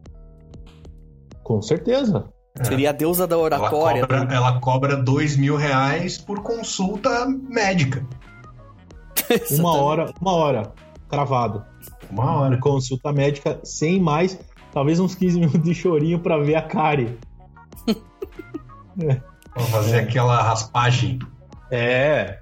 [1.44, 2.26] Com certeza.
[2.60, 2.64] É.
[2.66, 4.02] Seria a deusa da Ela oratória.
[4.06, 8.06] cobra, ela cobra dois mil reais por consulta médica.
[9.58, 10.74] Uma hora, uma hora,
[11.08, 11.64] cravado.
[12.10, 12.58] Uma hora.
[12.60, 14.38] Consulta médica sem mais,
[14.74, 17.18] talvez uns 15 minutos de chorinho pra ver a cárie.
[19.54, 21.20] Pra fazer aquela raspagem.
[21.70, 22.40] É.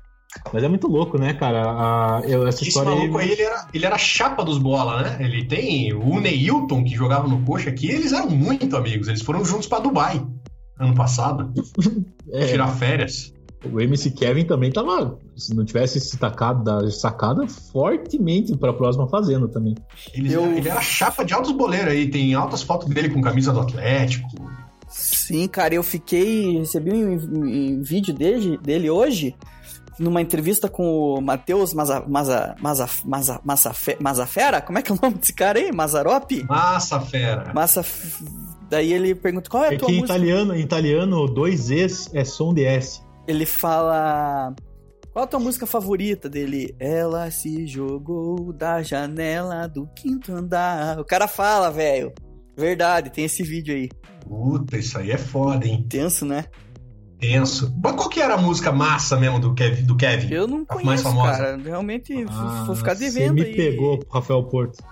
[0.53, 1.63] Mas é muito louco, né, cara?
[1.63, 5.17] A- eu- essa Esse história maluco aí, ele era, ele era chapa dos bola, né?
[5.19, 9.07] Ele tem o Neilton, que jogava no coxa aqui, eles eram muito amigos.
[9.07, 10.23] Eles foram juntos pra Dubai
[10.79, 11.51] ano passado,
[12.31, 13.33] é, tirar férias.
[13.65, 15.17] O MC Kevin também tava.
[15.35, 19.75] Se não tivesse se tacado da sacada fortemente pra próxima fazenda também.
[20.13, 23.51] Ele, Eu- ele era chapa de altos boleiros aí, tem altas fotos dele com camisa
[23.51, 24.27] do Atlético.
[24.89, 26.57] Sim, cara, eu fiquei.
[26.59, 29.35] Recebi um, um vídeo dele, dele hoje,
[29.99, 30.83] numa entrevista com
[31.17, 34.61] o Matheus Maza, Maza, Maza, Maza, Mazafe- Mazafera.
[34.61, 35.71] Como é que é o nome desse cara aí?
[35.71, 36.43] Mazarope?
[36.49, 37.53] Massa fera.
[37.53, 37.85] Massa.
[38.69, 40.15] Daí ele pergunta qual é a É tua que em música.
[40.17, 43.01] italiano, em italiano, dois Es é som de S.
[43.29, 44.55] Ele fala.
[45.13, 46.75] Qual a tua música favorita dele?
[46.79, 50.99] Ela se jogou da janela do quinto andar.
[50.99, 52.11] O cara fala, velho.
[52.57, 53.87] Verdade, tem esse vídeo aí.
[54.27, 55.85] Puta, isso aí é foda, hein?
[55.87, 56.45] Tenso, né?
[57.19, 57.71] Tenso.
[57.83, 59.83] Mas qual que era a música massa mesmo do Kevin?
[59.85, 60.33] Do Kevin?
[60.33, 61.31] Eu não A mais conheço, famosa.
[61.37, 61.57] cara.
[61.57, 63.55] Realmente Ah, vou ficar Você devendo me aí.
[63.55, 64.83] pegou, Rafael Porto.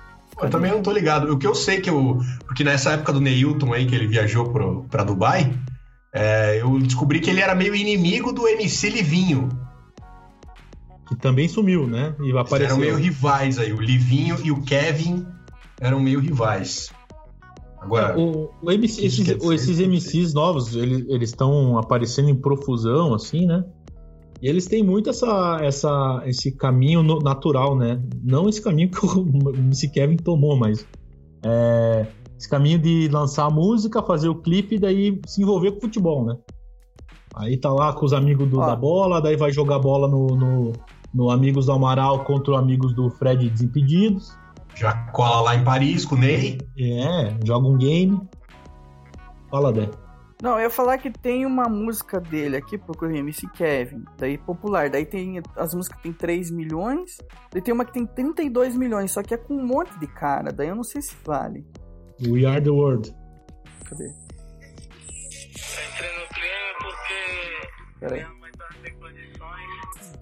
[0.41, 1.31] Eu também não tô ligado.
[1.33, 2.19] O que eu sei que eu.
[2.45, 5.51] Porque nessa época do Neilton aí, que ele viajou pro, pra Dubai,
[6.13, 9.49] é, eu descobri que ele era meio inimigo do MC Livinho.
[11.07, 12.15] Que também sumiu, né?
[12.19, 12.65] E Eles apareceu.
[12.75, 13.71] eram meio rivais aí.
[13.71, 15.25] O Livinho e o Kevin
[15.79, 16.89] eram meio rivais.
[17.79, 23.13] Agora, O, o MC esses, dizer, esses MCs novos, ele- eles estão aparecendo em profusão,
[23.13, 23.63] assim, né?
[24.41, 28.01] E eles têm muito essa, essa, esse caminho natural, né?
[28.23, 29.21] Não esse caminho que o
[29.55, 30.85] MC Kevin tomou, mas
[31.45, 35.77] é, esse caminho de lançar a música, fazer o clipe e daí se envolver com
[35.77, 36.37] o futebol, né?
[37.35, 38.65] Aí tá lá com os amigos do- Ó.
[38.65, 40.73] da bola, daí vai jogar bola no, no,
[41.13, 44.35] no Amigos do Amaral contra os amigos do Fred Desimpedidos.
[44.75, 46.57] já cola lá em Paris com o Ney.
[46.79, 48.19] É, joga um game.
[49.49, 49.89] Fala, Dé.
[50.41, 54.87] Não, eu ia falar que tem uma música dele aqui, procurei MC Kevin, daí popular.
[54.89, 57.17] Daí tem as músicas que tem 3 milhões,
[57.51, 60.51] daí tem uma que tem 32 milhões, só que é com um monte de cara,
[60.51, 61.65] daí eu não sei se vale.
[62.19, 63.13] We Are the World.
[63.85, 64.07] Cadê?
[65.85, 68.23] Entrei no crime porque Peraí.
[68.23, 68.37] tá.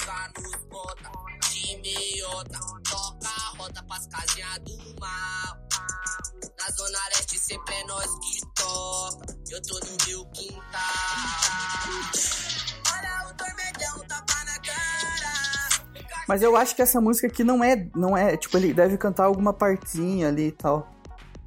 [0.06, 0.32] Tá
[2.90, 5.58] toca a roda pras casinhas do mal.
[6.60, 10.62] Na zona leste sempre é nós que toca, eu tô no Rio Quintal.
[12.94, 16.26] Olha o tormentão, tapa na cara.
[16.28, 19.26] Mas eu acho que essa música aqui não é, não é, tipo, ele deve cantar
[19.26, 20.95] alguma partezinha ali e tal.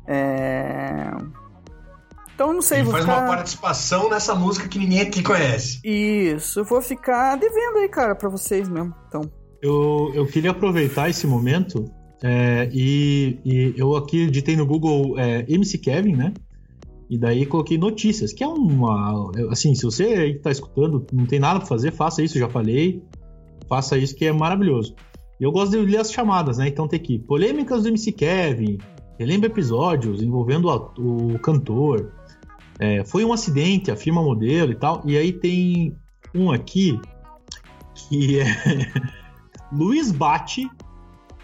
[0.08, 1.10] É...
[2.34, 3.18] Então não sei, Ele vou faz ficar...
[3.18, 5.80] uma participação nessa música que ninguém aqui conhece.
[5.84, 8.94] Isso, eu vou ficar devendo aí, cara, pra vocês mesmo.
[9.08, 9.22] Então,
[9.60, 11.84] Eu, eu queria aproveitar esse momento
[12.22, 16.32] é, e, e eu aqui digitei no Google é, MC Kevin, né?
[17.10, 19.30] E daí coloquei notícias, que é uma.
[19.50, 22.48] Assim, se você aí que tá escutando, não tem nada pra fazer, faça isso, já
[22.48, 23.02] falei.
[23.68, 24.94] Faça isso que é maravilhoso.
[25.40, 26.68] E eu gosto de ler as chamadas, né?
[26.68, 28.78] Então tem aqui: polêmicas do MC Kevin,
[29.18, 32.12] relembra episódios envolvendo o, cantor.
[32.78, 35.02] É, foi um acidente, afirma modelo e tal.
[35.04, 35.96] E aí tem
[36.34, 36.98] um aqui
[37.94, 38.44] que é.
[39.72, 40.70] Luiz Bate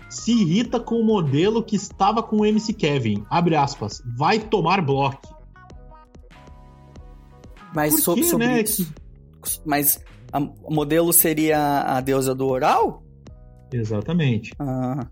[0.09, 3.25] se irrita com o modelo que estava com o MC Kevin.
[3.29, 4.01] Abre aspas.
[4.17, 5.35] Vai tomar bloco.
[7.75, 8.61] mas Por so- quê, sobre né?
[8.63, 8.93] isso.
[9.67, 10.01] Mas
[10.33, 13.03] a o modelo seria a deusa do oral?
[13.73, 14.53] Exatamente.
[14.59, 15.07] Ah,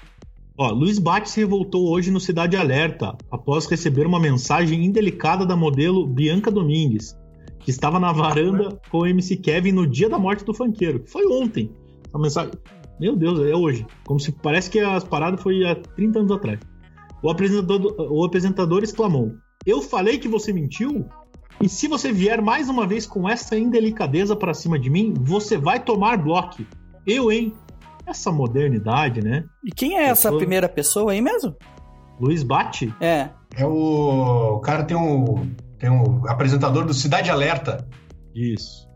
[0.62, 5.57] Ó, Luiz Bate se revoltou hoje no Cidade Alerta após receber uma mensagem indelicada da
[5.57, 7.18] modelo Bianca Domingues,
[7.59, 11.11] que estava na varanda com o MC Kevin no dia da morte do funkeiro, que
[11.11, 11.72] foi ontem.
[12.14, 12.53] A mensagem.
[13.01, 13.85] Meu Deus, é hoje.
[14.07, 16.61] Como se parece que as paradas foi há 30 anos atrás.
[17.20, 19.33] O apresentador, o apresentador exclamou:
[19.66, 21.05] Eu falei que você mentiu?
[21.61, 25.59] E se você vier mais uma vez com essa indelicadeza pra cima de mim, você
[25.59, 26.64] vai tomar bloco.
[27.05, 27.53] Eu, hein?
[28.07, 29.45] Essa modernidade, né?
[29.65, 31.55] E quem é essa primeira pessoa aí mesmo?
[32.21, 32.93] Luiz Bate?
[33.01, 33.31] É.
[33.57, 34.57] É o.
[34.57, 35.53] O cara tem um.
[35.79, 37.87] Tem um apresentador do Cidade Alerta.
[38.35, 38.88] Isso.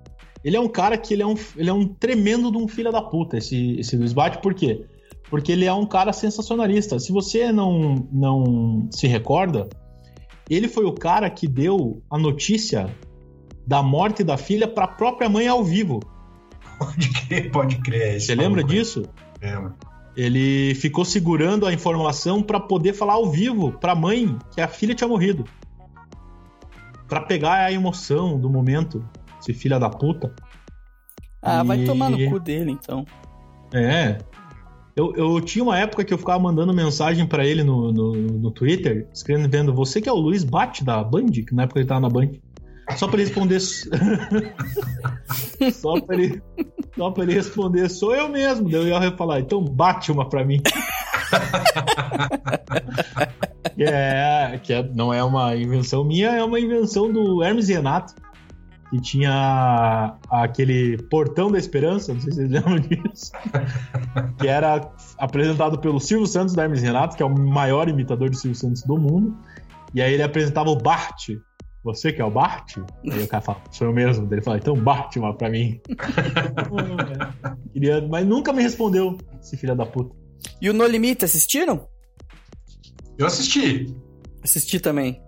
[0.45, 2.93] Ele é um cara que ele é um, ele é um tremendo de um filho
[2.93, 4.87] da puta, esse, esse Luiz Bate, por quê?
[5.29, 7.01] Porque ele é um cara sensacionalista.
[7.01, 9.69] Se você não, não se recorda,
[10.49, 12.89] ele foi o cara que deu a notícia
[13.67, 15.99] da morte da filha pra própria mãe ao vivo.
[16.79, 18.17] Pode crer, pode crer.
[18.17, 18.67] esse Você lembra aí.
[18.67, 19.05] disso?
[19.41, 19.75] Lembro.
[20.17, 24.95] Ele ficou segurando a informação pra poder falar ao vivo pra mãe que a filha
[24.95, 25.45] tinha morrido.
[27.09, 29.05] Pra pegar a emoção do momento.
[29.41, 30.35] Esse filho da puta.
[31.41, 33.05] Ah, vai E- tomar no cu dele, então.
[33.73, 34.19] É.
[34.97, 38.51] Eu, eu tinha uma época que eu ficava mandando mensagem pra ele no, no, no
[38.51, 42.01] Twitter, escrevendo: Você que é o Luiz Bate da Band, que na época ele tava
[42.01, 42.31] na Band.
[42.97, 43.59] Só pra ele responder.
[45.73, 46.41] só, pra ele,
[46.97, 48.71] só pra ele responder: Sou eu mesmo.
[48.71, 50.61] Daí eu ia falar: Então bate uma pra mim.
[53.79, 58.15] É, que é- não é uma invenção minha, é uma invenção do Hermes Renato,
[58.89, 63.33] que tinha aquele portão da esperança, não sei se vocês lembram disso,
[64.39, 68.37] que era apresentado pelo Silvio Santos da Hermes Renato, que é o maior imitador do
[68.37, 69.37] Silvio Santos do mundo,
[69.95, 71.31] e aí ele apresentava o Bart.
[71.87, 72.79] Você que é o Bart?
[73.09, 74.27] Aí o cara fala, sou eu mesmo.
[74.29, 75.81] Ele fala, então bate uma pra mim.
[77.73, 80.13] Queria, mas nunca me respondeu, esse filho da puta.
[80.61, 81.87] E o No Limite, assistiram?
[83.17, 83.87] Eu assisti.
[84.43, 85.23] Assisti também.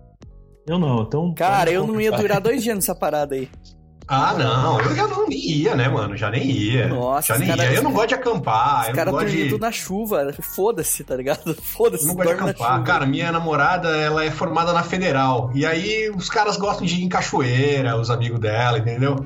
[0.67, 1.33] Eu não, então.
[1.33, 3.49] Cara, eu não ia durar dois dias nessa parada aí.
[4.09, 6.17] Ah, não, eu já não nem ia, né, mano?
[6.17, 6.89] Já nem ia.
[6.89, 7.75] Nossa, já nem cara- ia.
[7.77, 8.87] Eu não gosto de acampar.
[8.89, 9.49] Os caras dormindo de.
[9.51, 10.33] tudo na chuva.
[10.41, 11.55] Foda-se, tá ligado?
[11.63, 12.83] Foda-se, não gosto de acampar.
[12.85, 15.51] Cara, minha namorada, ela é formada na Federal.
[15.55, 19.17] E aí os caras gostam de ir em cachoeira, os amigos dela, entendeu?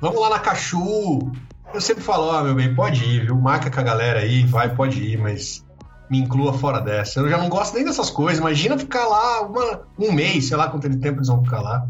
[0.00, 1.30] Vamos lá na Cachu.
[1.74, 3.36] Eu sempre falo, ó, meu bem, pode ir, viu?
[3.36, 5.64] Marca com a galera aí, vai, pode ir, mas
[6.10, 7.20] me inclua fora dessa.
[7.20, 8.40] Eu já não gosto nem dessas coisas.
[8.40, 11.86] Imagina ficar lá uma- um mês, sei lá quanto tempo eles vão ficar lá.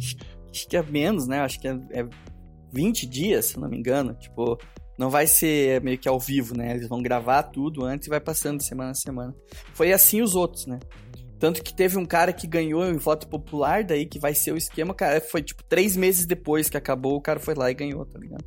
[0.52, 1.40] Acho que é menos, né?
[1.42, 2.04] Acho que é, é
[2.72, 4.14] 20 dias, se não me engano.
[4.14, 4.58] Tipo,
[4.98, 6.72] não vai ser meio que ao vivo, né?
[6.74, 9.34] Eles vão gravar tudo antes e vai passando de semana a semana.
[9.74, 10.78] Foi assim os outros, né?
[11.38, 14.58] Tanto que teve um cara que ganhou em voto popular, daí que vai ser o
[14.58, 15.20] esquema, cara.
[15.20, 18.44] Foi tipo três meses depois que acabou, o cara foi lá e ganhou, tá ligado?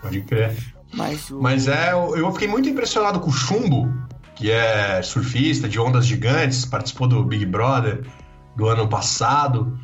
[0.00, 0.56] Pode crer.
[0.94, 1.42] Mas o.
[1.42, 3.92] Mas é, eu eu fiquei muito impressionado com o Chumbo,
[4.36, 8.06] que é surfista de ondas gigantes, participou do Big Brother
[8.54, 9.76] do ano passado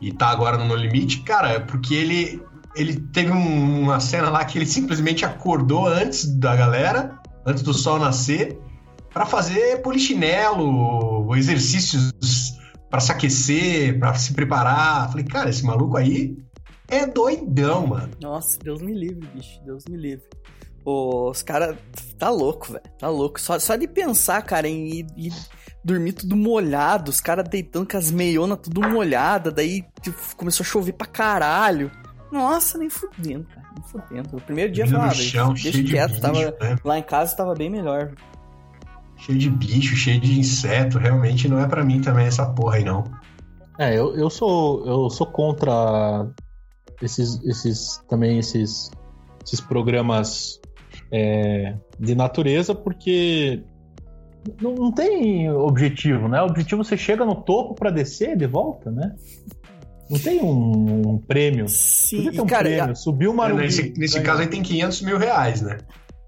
[0.00, 2.42] e tá agora no No Limite, cara, porque ele
[2.74, 7.72] ele teve um- uma cena lá que ele simplesmente acordou antes da galera, antes do
[7.74, 8.58] sol nascer,
[9.12, 12.12] pra fazer polichinelo, exercícios
[12.90, 15.08] pra se aquecer, pra se preparar.
[15.10, 16.36] Falei, cara, esse maluco aí
[16.88, 18.10] é doidão, mano.
[18.20, 19.60] Nossa, Deus me livre, bicho.
[19.64, 20.24] Deus me livre.
[20.84, 21.76] Os caras.
[22.18, 22.84] Tá louco, velho.
[22.98, 23.40] Tá louco.
[23.40, 25.32] Só, só de pensar, cara, em ir, ir
[25.84, 30.66] dormir tudo molhado, os caras deitando com as meionas tudo molhada, daí tipo, começou a
[30.66, 31.90] chover pra caralho.
[32.30, 33.66] Nossa, nem fudendo, cara.
[33.74, 34.36] Nem fudendo.
[34.36, 36.76] O primeiro dia falava, chão, deixa cheio de quieto, bicho, tava, né?
[36.84, 38.12] lá em casa tava bem melhor.
[39.16, 40.98] Cheio de bicho, cheio de inseto.
[40.98, 43.04] Realmente não é pra mim também essa porra aí, não.
[43.78, 46.28] É, eu, eu sou eu sou contra
[47.00, 48.90] esses, esses também esses,
[49.44, 50.60] esses programas
[51.12, 53.62] é, de natureza porque
[54.60, 56.40] não, não tem objetivo, né?
[56.42, 59.14] O objetivo você chega no topo pra descer de volta, né?
[60.10, 61.68] Não tem um, um prêmio.
[61.68, 62.96] Sim, Podia ter um cara, prêmio.
[62.96, 63.62] Subiu o Marumbi.
[63.62, 65.78] nesse nesse caso aí tem 500 mil reais, né?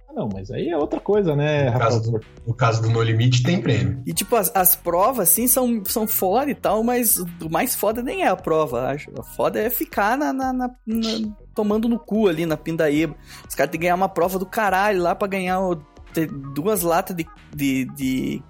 [0.09, 2.27] Ah, não, mas aí é outra coisa, né, No caso, rapaz?
[2.47, 4.03] no caso do No Limite tem prêmio.
[4.05, 8.03] E tipo, as, as provas, assim, são, são foda e tal, mas o mais foda
[8.03, 9.09] nem é a prova, acho.
[9.19, 13.15] A foda é ficar na, na- na- na- tomando no cu ali, na pindaíba.
[13.49, 15.77] Os caras têm que ganhar uma prova do caralho lá pra ganhar o-
[16.13, 18.43] ter duas latas de, de, de,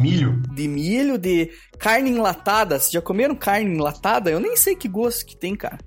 [0.00, 0.40] Milho.
[0.54, 2.78] de milho, de carne enlatada.
[2.78, 4.30] Vocês já comeram carne enlatada?
[4.30, 5.78] Eu nem sei que gosto que tem, cara.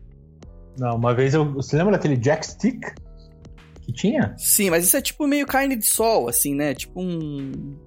[0.78, 1.54] Não, uma vez eu.
[1.54, 2.82] Você lembra daquele Jack Stick
[3.82, 4.34] que tinha?
[4.38, 6.74] Sim, mas isso é tipo meio carne de sol, assim, né?
[6.74, 7.78] Tipo um...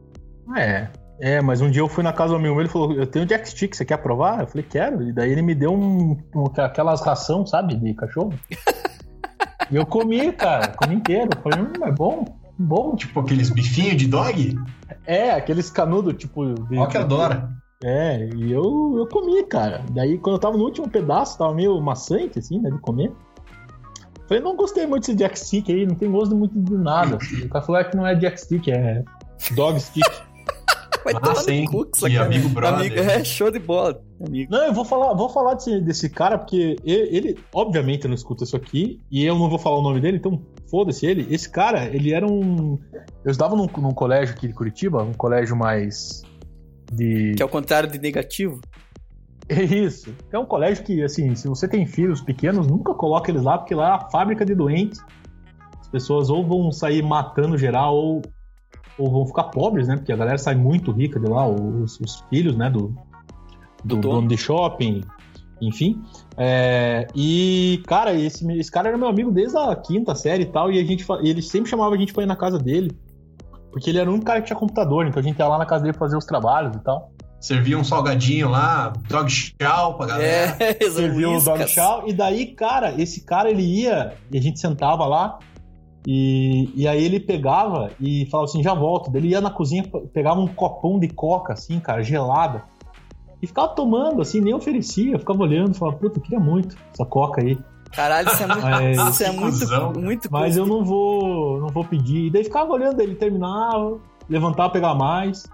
[0.57, 0.89] É.
[1.21, 3.27] É, mas um dia eu fui na casa do meu amigo ele falou: Eu tenho
[3.27, 4.41] Jack Stick, você quer provar?
[4.41, 5.03] Eu falei: Quero.
[5.03, 8.33] E daí ele me deu um, um- aquelas ração, sabe, de cachorro.
[9.71, 11.29] e eu comi, cara, comi inteiro.
[11.37, 12.25] Eu falei: Hum, é bom,
[12.59, 12.97] bom.
[12.97, 14.59] Tipo aqueles bifinhos de dog.
[15.07, 16.55] É, aqueles canudos, tipo.
[16.55, 17.51] De, Ó que adora.
[17.83, 19.85] É, e eu, eu comi, cara.
[19.93, 23.13] Daí quando eu tava no último pedaço, tava meio maçante, assim, né, de comer.
[24.27, 27.19] Falei, não gostei muito desse Jack Stick aí, não tem gosto muito de nada.
[27.33, 29.03] E o cara falou é que não é Jack Stick, é
[29.55, 30.28] Dog Stick.
[31.13, 32.25] Vai Ah, tomar sim, no cu que cara.
[32.27, 32.81] amigo brother.
[32.81, 34.51] Amigo, é show de bola, amigo.
[34.53, 38.45] Não, eu vou falar, vou falar desse, desse cara, porque ele, ele, obviamente, não escuta
[38.45, 41.27] isso aqui, e eu não vou falar o nome dele, então foda-se ele.
[41.33, 42.79] Esse cara, ele era um.
[43.25, 46.23] Eu estudava num, num colégio aqui de Curitiba, um colégio mais.
[46.93, 47.35] De.
[47.37, 48.61] Que é o contrário de negativo.
[49.51, 50.15] É isso.
[50.31, 53.75] É um colégio que, assim, se você tem filhos pequenos, nunca coloque eles lá, porque
[53.75, 55.01] lá é a fábrica de doentes.
[55.81, 58.21] As pessoas ou vão sair matando geral, ou,
[58.99, 59.97] ou vão ficar pobres, né?
[59.97, 62.69] Porque a galera sai muito rica de lá, os, os filhos, né?
[62.69, 62.95] Do,
[63.85, 64.29] do, Do dono.
[64.29, 65.03] de shopping,
[65.61, 66.03] enfim.
[66.37, 70.71] É, e, cara, esse, esse cara era meu amigo desde a quinta série e tal,
[70.71, 72.91] e a gente, ele sempre chamava a gente pra ir na casa dele.
[73.71, 75.67] Porque ele era o único cara que tinha computador, então a gente ia lá na
[75.67, 77.13] casa dele fazer os trabalhos e tal.
[77.41, 80.57] Servia um salgadinho lá, dog chow pra galera.
[80.59, 84.59] É, Serviu o dog chow, e daí, cara, esse cara ele ia, e a gente
[84.59, 85.39] sentava lá,
[86.07, 89.15] e, e aí ele pegava e falava assim, já volto.
[89.15, 92.65] Ele ia na cozinha, pegava um copão de coca, assim, cara, gelada,
[93.43, 97.41] e ficava tomando, assim, nem oferecia, ficava olhando, falava, puta, eu queria muito essa coca
[97.41, 97.59] aí.
[97.93, 101.85] Caralho, isso é muito, Mas- isso é muito, muito Mas eu não vou, não vou
[101.85, 102.27] pedir.
[102.27, 105.45] E daí ficava olhando, ele terminava, levantava, pegar mais.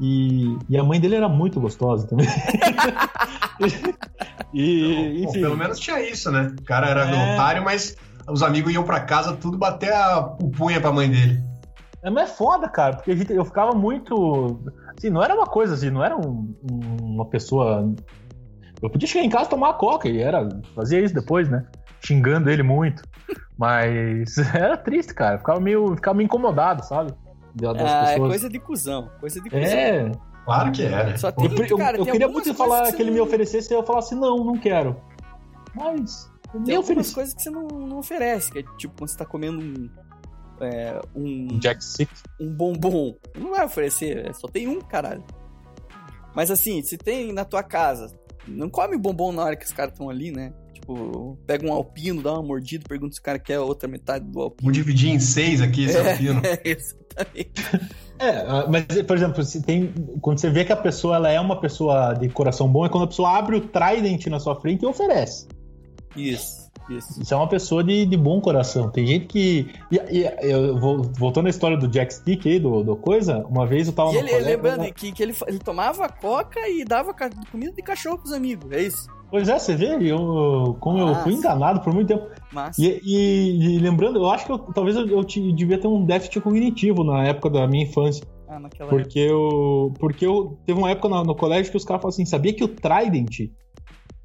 [0.00, 2.26] E, e a mãe dele era muito gostosa também.
[4.52, 5.40] e, Pô, enfim.
[5.40, 6.54] pelo menos tinha isso, né?
[6.60, 7.34] O cara era É.
[7.34, 7.96] otário, mas
[8.28, 11.42] os amigos iam pra casa tudo bater a, o punha pra mãe dele.
[12.02, 14.60] É, mas é foda, cara, porque a gente, eu ficava muito.
[14.96, 17.90] Assim, não era uma coisa assim, não era um- um- uma pessoa.
[18.82, 20.46] Eu podia chegar em casa e tomar uma coca, e era.
[20.74, 21.64] Fazia isso depois, né?
[22.04, 23.02] Xingando ele muito.
[23.58, 25.36] Mas era triste, cara.
[25.36, 27.12] Eu ficava meio, ficava meio incomodado, sabe?
[27.54, 28.28] Da- Das Ah, é pessoas.
[28.30, 29.10] coisa de cuzão.
[29.20, 29.64] Coisa de cuzão.
[29.64, 30.12] É,
[30.44, 31.16] Claro que era.
[31.16, 33.24] Só eu, tem, eu- cara, eu tem queria muito falar você que ele me não-
[33.24, 34.94] oferecesse e eu falasse, não, não quero.
[35.74, 36.33] Mas eu
[36.64, 39.60] Tem algumas coisas que você não, não oferece, que é tipo quando você tá comendo
[39.60, 39.90] um,
[40.60, 42.22] é, um, Jack Six.
[42.40, 43.16] um bombom.
[43.36, 45.24] Não vai oferecer, é, só tem um, caralho.
[46.34, 48.14] Mas assim, se tem na tua casa,
[48.46, 50.52] não come bombom na hora que os caras estão ali, né?
[50.74, 54.24] Tipo, pega um alpino, dá uma mordida, pergunta se o cara quer a outra metade
[54.24, 54.70] do alpino.
[54.70, 56.42] Vamos dividir em seis aqui, esse alpino.
[56.44, 57.52] É, exatamente.
[58.18, 61.40] É, ah, mas, por exemplo, se tem, quando você vê que a pessoa ela é
[61.40, 64.82] uma pessoa de coração bom, é quando a pessoa abre o Trident na sua frente
[64.82, 65.46] e oferece.
[66.16, 67.22] Isso, isso.
[67.22, 68.90] Isso é uma pessoa de, de bom coração.
[68.90, 69.68] Tem gente que.
[69.90, 73.66] E, e- eu vou, voltando à história do Jack Stick aí, do, do coisa, uma
[73.66, 74.50] vez eu tava E no ele, colégio.
[74.50, 77.14] lembrando que, que ele, ele tomava coca e dava
[77.50, 79.08] comida de cachorro pros amigos, é isso.
[79.30, 82.28] Pois é, você vê, eu, como eu fui enganado por muito tempo.
[82.78, 86.04] E, e- e lembrando, eu acho que eu- talvez eu, eu te- devia ter um
[86.04, 88.24] déficit cognitivo na época da minha infância.
[88.48, 89.92] ah, naquela Porque eu.
[89.98, 90.56] Porque eu.
[90.64, 93.50] Teve uma época no, no colégio que os caras falaram assim: sabia que o Trident.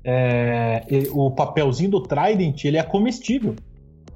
[0.03, 3.55] É, o papelzinho do Trident ele é comestível.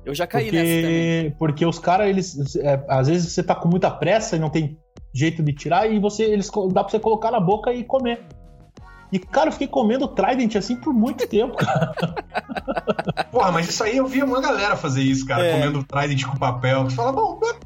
[0.06, 1.24] Eu já caí nessa também.
[1.32, 2.56] Porque, porque os caras, eles.
[2.58, 4.78] é, às vezes você tá com muita pressa e não tem
[5.14, 8.26] jeito de tirar, e você eles dá pra você colocar na boca e comer.
[9.12, 11.94] E, cara, eu fiquei comendo Trident assim por muito tempo, cara.
[13.32, 15.54] Porra, mas isso aí eu via uma galera fazer isso, cara, É.
[15.54, 16.86] comendo Trident com papel.
[16.86, 17.60] Você fala, bom, pode-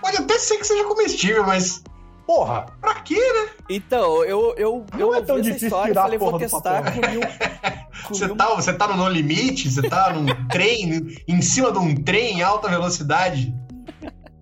[0.00, 1.82] pode até ser que seja comestível, mas.
[2.26, 3.50] Porra, pra quê, né?
[3.70, 6.30] Então, eu, eu, Não eu é ouvi tão essa difícil história e tirar falei, vou
[6.30, 7.00] porra testar, papel.
[7.02, 7.76] comi um...
[8.08, 11.94] Você tá, você tá no No Limite, você tá num trem, em cima de um
[11.94, 13.52] trem em alta velocidade.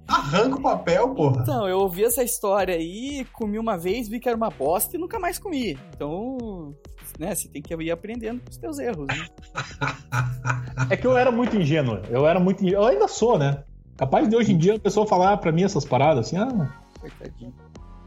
[0.06, 1.42] Arranca o papel, porra.
[1.42, 5.00] Então, eu ouvi essa história aí, comi uma vez, vi que era uma bosta e
[5.00, 5.78] nunca mais comi.
[5.94, 6.74] Então,
[7.18, 9.26] né, você tem que ir aprendendo com os teus erros, né?
[10.90, 12.00] É que eu era muito ingênuo.
[12.10, 12.62] Eu era muito.
[12.62, 12.82] ingênuo.
[12.82, 13.62] Eu ainda sou, né?
[13.96, 17.54] Capaz de hoje em dia a pessoa falar pra mim essas paradas assim: ah, Coitadinho.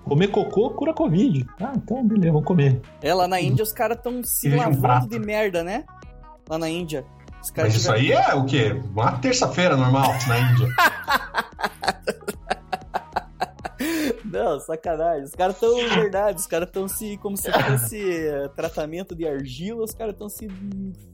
[0.08, 1.46] Comer cocô cura Covid.
[1.60, 2.82] Ah, então beleza, vamos comer.
[3.02, 5.10] É, lá na Índia os caras tão se um lavando prato.
[5.10, 5.84] de merda, né?
[6.50, 7.06] Lá na Índia.
[7.56, 8.76] Mas isso aí é o quê?
[8.94, 10.68] Uma terça-feira normal na Índia.
[14.32, 15.24] Não, sacanagem.
[15.24, 19.84] Os caras tão, verdade, os caras tão se, como se fosse eh, tratamento de argila,
[19.84, 20.48] os caras tão se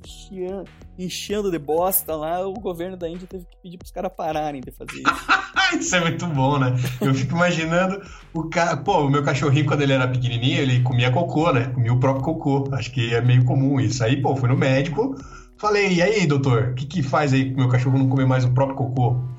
[0.03, 0.64] enchendo,
[0.97, 2.45] enchendo de bosta lá.
[2.45, 5.43] O governo da Índia teve que pedir pros caras pararem de fazer isso.
[5.80, 6.76] Isso é muito bom, né?
[7.01, 8.01] Eu fico imaginando
[8.34, 8.78] o cara.
[8.78, 11.72] Pô, o meu cachorrinho, quando ele era pequenininho, ele comia cocô, né?
[11.74, 12.70] Comia o próprio cocô.
[12.74, 14.03] Acho que é meio comum isso.
[14.03, 15.16] Aí, pô, fui no médico,
[15.57, 18.45] falei, e aí, doutor, o que que faz aí pro meu cachorro não comer mais
[18.45, 19.33] o próprio cocô?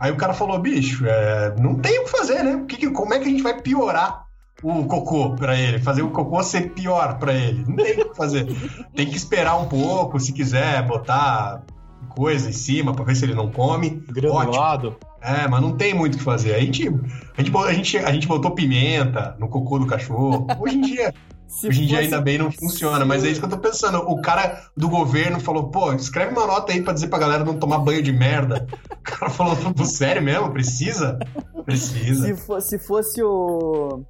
[0.00, 2.64] Aí o cara falou, bicho, é, não tem o que fazer, né?
[2.66, 4.24] Que que- como é que a gente vai piorar
[4.62, 5.78] o cocô pra ele?
[5.78, 7.64] Fazer o cocô ser pior pra ele?
[7.68, 8.46] Não tem o que fazer.
[8.96, 11.62] Tem que esperar um pouco, se quiser, botar
[12.08, 13.88] coisa em cima pra ver se ele não come.
[13.88, 14.12] Ótimo.
[14.12, 14.96] Granulado.
[15.22, 16.54] É, mas não tem muito o que fazer.
[16.54, 16.88] A gente,
[17.36, 20.46] a gente, a gente, a gente botou pimenta no cocô do cachorro.
[20.58, 21.14] Hoje em dia,
[21.50, 23.98] Se hoje em dia ainda bem não funciona, mas é isso que eu tô pensando.
[23.98, 27.58] O cara do governo falou, pô, escreve uma nota aí pra dizer pra galera não
[27.58, 28.66] tomar banho de merda.
[28.92, 30.50] O cara falou, "Pô, sério mesmo?
[30.52, 31.18] Precisa?
[31.64, 32.34] Precisa.
[32.36, 34.02] Se, se fosse o.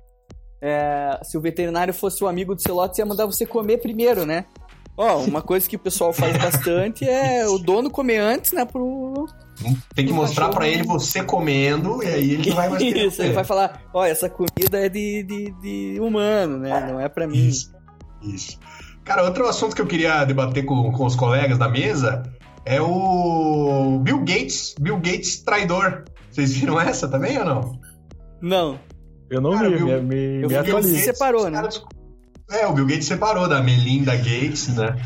[0.61, 4.27] é, se o veterinário fosse o amigo do seu lote, ia mandar você comer primeiro,
[4.27, 4.45] né?
[4.97, 8.67] Ó, uma coisa que o pessoal faz bastante é o dono comer antes, né?
[8.67, 9.27] Pro.
[9.95, 13.45] Tem que mostrar pra ele você comendo e aí ele vai mais Isso, ele vai
[13.45, 16.87] falar: ó, essa comida é de, de, de humano, né?
[16.91, 17.47] Não é pra mim.
[17.47, 17.73] Isso,
[18.23, 18.59] isso.
[19.05, 22.23] Cara, outro assunto que eu queria debater com, com os colegas da mesa
[22.65, 26.05] é o Bill Gates, Bill Gates traidor.
[26.31, 27.81] Vocês viram essa também ou não?
[28.41, 28.79] Não.
[29.29, 29.87] Eu não Cara, vi, viu?
[29.87, 31.59] me, me, Eu me se separou, né?
[31.59, 31.83] caras-
[32.51, 34.97] É, o Bill Gates separou da Melinda Gates, né?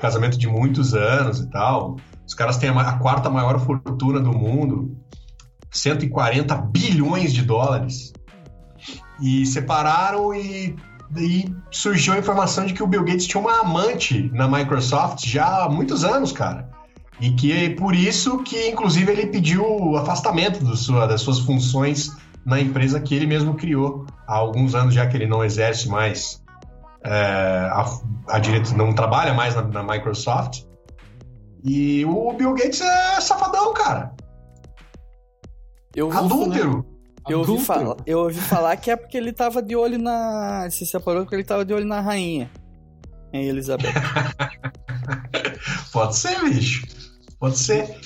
[0.00, 1.96] Casamento de muitos anos e tal.
[2.30, 4.96] Os caras têm a, quarta maior fortuna do mundo,
[5.68, 8.12] 140 bilhões de dólares.
[9.20, 10.76] E separaram e,
[11.16, 15.64] e surgiu a informação de que o Bill Gates tinha uma amante na Microsoft já
[15.64, 16.70] há muitos anos, cara.
[17.20, 22.16] E que é por isso que, inclusive, ele pediu o afastamento sua, das suas funções
[22.46, 24.06] na empresa que ele mesmo criou.
[24.24, 26.40] Há alguns anos já que ele não exerce mais
[27.04, 27.84] é, a,
[28.28, 28.38] a
[28.76, 30.69] não trabalha mais na, na Microsoft.
[31.64, 34.12] E o Bill Gates é safadão, cara.
[35.94, 36.86] Eu ouvi, Adúltero.
[37.28, 40.68] eu, ouvi falar, eu ouvi falar que é porque ele tava de olho na.
[40.70, 42.50] Se separou porque ele tava de olho na rainha.
[43.32, 43.92] Em Elizabeth.
[45.92, 46.86] Pode ser, bicho.
[47.38, 47.96] Pode ser.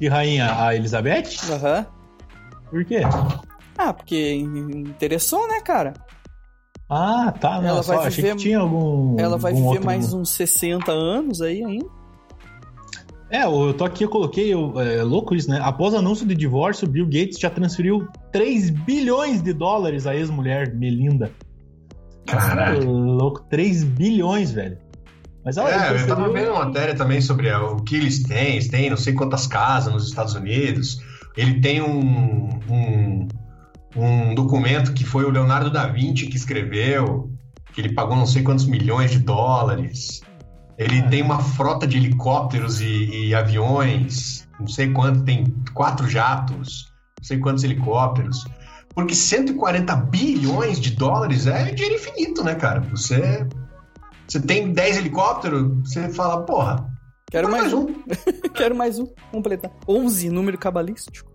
[0.00, 1.36] E rainha, a Elizabeth?
[1.50, 1.86] Aham.
[2.70, 3.00] Por quê?
[3.76, 5.94] Ah, porque interessou, né, cara?
[6.88, 7.60] Ah, tá.
[7.60, 9.18] Não, Ela só vai achei viver- que tinha algum.
[9.18, 11.99] Ela vai algum viver outro- mais uns 60 anos aí ainda.
[13.30, 15.60] É, eu tô aqui, eu coloquei, eu, é louco isso, né?
[15.62, 20.74] Após o anúncio do divórcio, Bill Gates já transferiu 3 bilhões de dólares à ex-mulher
[20.74, 21.30] Melinda.
[22.26, 22.90] Caralho.
[22.90, 24.78] Louco, 3 bilhões, velho.
[25.44, 28.54] Mas ela É, eu tava vendo uma matéria também sobre o que eles têm.
[28.54, 31.00] Eles têm não sei quantas casas nos Estados Unidos.
[31.36, 33.28] Ele tem um, um,
[33.96, 37.30] um documento que foi o Leonardo da Vinci que escreveu,
[37.72, 40.20] que ele pagou não sei quantos milhões de dólares.
[40.78, 45.44] Ele tem uma frota de helicópteros e, e aviões, não sei quanto, tem
[45.74, 48.44] quatro jatos, não sei quantos helicópteros.
[48.94, 52.80] Porque 140 bilhões de dólares é dinheiro infinito, né, cara?
[52.90, 53.46] Você
[54.26, 56.88] você tem 10 helicópteros, você fala, porra,
[57.30, 57.86] Quero põe mais um.
[58.54, 59.06] Quero mais um.
[59.30, 59.70] Completar.
[59.88, 61.29] 11, número cabalístico.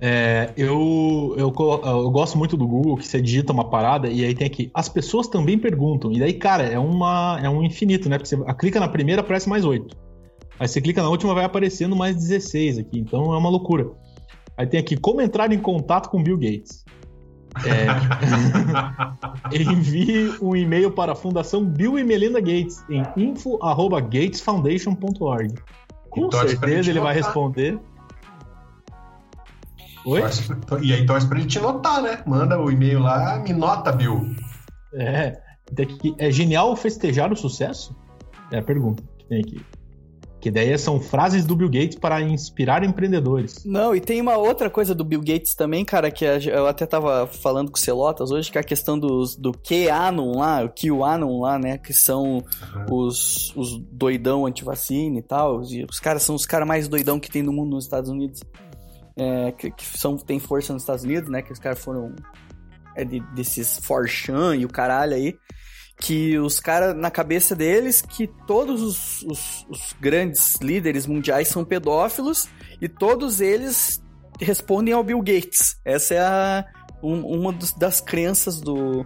[0.00, 1.52] É, eu, eu,
[1.84, 4.70] eu gosto muito do Google, que você digita uma parada e aí tem aqui.
[4.72, 6.12] As pessoas também perguntam.
[6.12, 8.16] E daí, cara, é, uma, é um infinito, né?
[8.16, 9.96] Porque você clica na primeira, aparece mais 8.
[10.58, 13.00] Aí você clica na última, vai aparecendo mais 16 aqui.
[13.00, 13.90] Então é uma loucura.
[14.56, 16.84] Aí tem aqui, como entrar em contato com Bill Gates.
[17.64, 17.86] É,
[19.56, 25.54] envie um e-mail para a Fundação Bill e Melinda Gates em info.gatesfoundation.org.
[26.10, 27.24] Com E ele certeza te ele vai notar.
[27.24, 27.78] responder.
[30.08, 30.20] Oi?
[30.20, 32.22] Torce pra- E aí torce pra ele te notar, né?
[32.26, 34.34] Manda o e-mail lá, me nota, Bill.
[34.94, 35.38] É,
[35.74, 37.94] tem aqui, é genial festejar o sucesso?
[38.50, 39.60] É a pergunta que tem aqui.
[40.40, 43.64] Que daí são frases do Bill Gates para inspirar empreendedores.
[43.64, 47.26] Não, e tem uma outra coisa do Bill Gates também, cara, que eu até tava
[47.26, 51.40] falando com o Celotas hoje, que é a questão dos, do QAnon lá, o QAnon
[51.40, 52.40] lá, né, que são
[52.88, 57.28] os, os doidão antivacina e tal, e os caras são os caras mais doidão que
[57.30, 58.40] tem no mundo nos Estados Unidos,
[59.18, 62.14] é, que, que são, tem força nos Estados Unidos, né, que os caras foram
[62.96, 65.36] é de, desses Forchan e o caralho aí,
[66.00, 71.64] que os caras, na cabeça deles, que todos os, os, os grandes líderes mundiais são
[71.64, 72.48] pedófilos
[72.80, 74.00] e todos eles
[74.40, 75.76] respondem ao Bill Gates.
[75.84, 76.64] Essa é a,
[77.02, 79.04] um- uma dos- das crenças do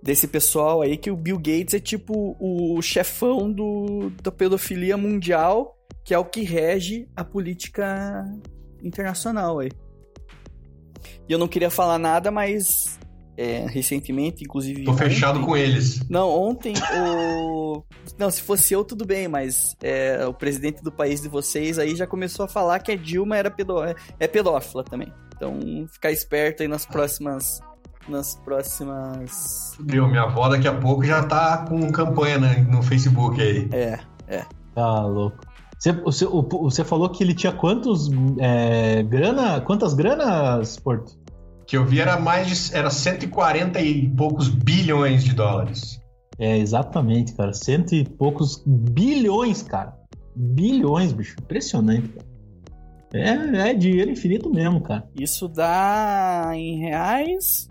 [0.00, 5.76] desse pessoal aí, que o Bill Gates é tipo o chefão do, da pedofilia mundial,
[6.04, 8.24] que é o que rege a política
[8.82, 9.70] internacional aí.
[11.28, 12.98] E eu não queria falar nada, mas
[13.36, 14.84] é, recentemente, inclusive.
[14.84, 16.08] Tô fechado ontem- com eles.
[16.08, 17.82] não, ontem o.
[18.18, 21.94] Não, se fosse eu, tudo bem, mas é, o presidente do país de vocês aí
[21.94, 23.84] já começou a falar que a Dilma era pedó...
[24.18, 25.12] é pedófila também.
[25.36, 25.60] Então,
[25.92, 27.60] ficar esperto aí nas próximas.
[28.08, 29.76] Nas próximas.
[29.78, 30.08] Viu?
[30.08, 33.68] Minha avó daqui a pouco já tá com campanha né, no Facebook aí.
[33.70, 34.00] É.
[34.74, 35.38] Tá louco.
[35.78, 41.16] Você, você, você falou que ele tinha quantos é, grana, quantas granas, Porto?
[41.66, 42.76] Que eu vi era mais de.
[42.76, 46.00] Era 140 e poucos bilhões de dólares.
[46.38, 47.52] É, exatamente, cara.
[47.52, 49.96] Cento e poucos bilhões, cara.
[50.34, 51.36] Bilhões, bicho.
[51.40, 52.26] Impressionante, cara.
[53.12, 55.08] É, é dinheiro infinito mesmo, cara.
[55.18, 57.68] Isso dá em reais.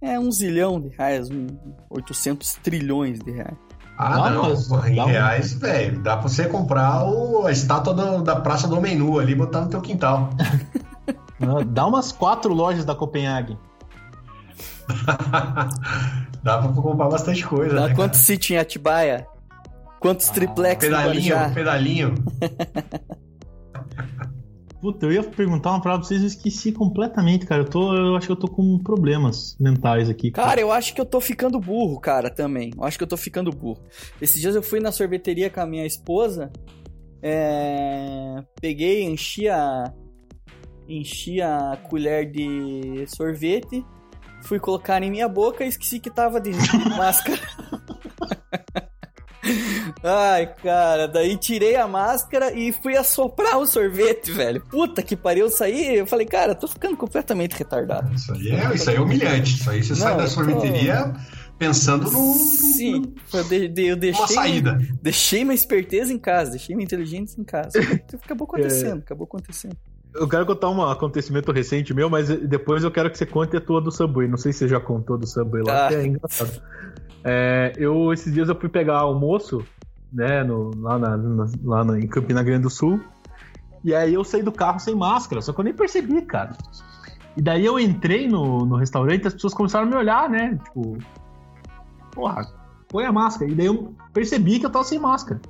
[0.00, 1.46] É um zilhão de reais, um
[1.90, 3.58] 800 trilhões de reais.
[4.02, 4.42] Ah, Dá não.
[4.44, 5.98] umas- em dá um- reais, velho.
[6.00, 9.34] Dá pra você comprar o- a estátua do- da Praça do Homem Nu ali e
[9.34, 10.30] botar no teu quintal.
[11.42, 13.56] Ah, Dá umas quatro lojas da Copenhague.
[16.42, 17.74] Dá pra comprar bastante coisa.
[17.74, 19.26] Dá né, quantos sítio em Atibaia?
[20.00, 21.54] Quantos triplex no Pedalinho, Guarujá?
[21.54, 22.14] pedalinho.
[24.80, 27.62] Puta, eu ia perguntar uma parada pra vocês e eu esqueci completamente, cara.
[27.62, 30.30] Eu, tô, eu acho que eu tô com problemas mentais aqui.
[30.30, 32.72] Cara, eu acho que eu tô ficando burro, cara, também.
[32.76, 33.82] Eu acho que eu tô ficando burro.
[34.22, 36.50] Esses dias eu fui na sorveteria com a minha esposa.
[37.22, 39.92] é, Peguei, enchi a.
[40.88, 43.84] Enchi a colher de sorvete.
[44.42, 46.50] fui colocar em minha boca e esqueci que tava de
[46.96, 47.38] máscara.
[50.02, 54.60] Ai, cara, daí tirei a máscara e fui assoprar o sorvete, velho.
[54.70, 58.12] Puta que pariu, eu saí, eu falei, cara, tô ficando completamente retardado.
[58.14, 59.54] Isso aí é, isso aí é humilhante.
[59.60, 61.12] Isso aí você sai Não, da eu tô- sorveteria
[61.58, 64.78] pensando no, Sim, eu, de- de- eu deixei, uma saída.
[65.02, 67.72] deixei minha esperteza em casa, deixei minha inteligência em casa.
[68.24, 69.76] Acabou acontecendo, acabou acontecendo.
[70.12, 73.60] Eu quero contar um acontecimento recente meu, mas depois eu quero que você conte a
[73.60, 74.26] tua do Subway.
[74.26, 75.88] Não sei se você já contou do Subway lá, Ah.
[75.88, 76.60] que é engraçado.
[77.24, 79.64] É, eu, esses dias eu fui pegar almoço,
[80.12, 83.00] né, no- lá, na, na- lá na- em Campina Grande do Sul.
[83.84, 86.56] E aí eu saí do carro sem máscara, só que eu nem percebi, cara.
[87.36, 90.58] E daí eu entrei no, no restaurante e as pessoas começaram a me olhar, né?
[90.64, 90.98] Tipo,
[92.12, 92.46] porra,
[92.88, 93.50] põe a máscara.
[93.50, 95.40] E daí eu percebi que eu tava sem máscara.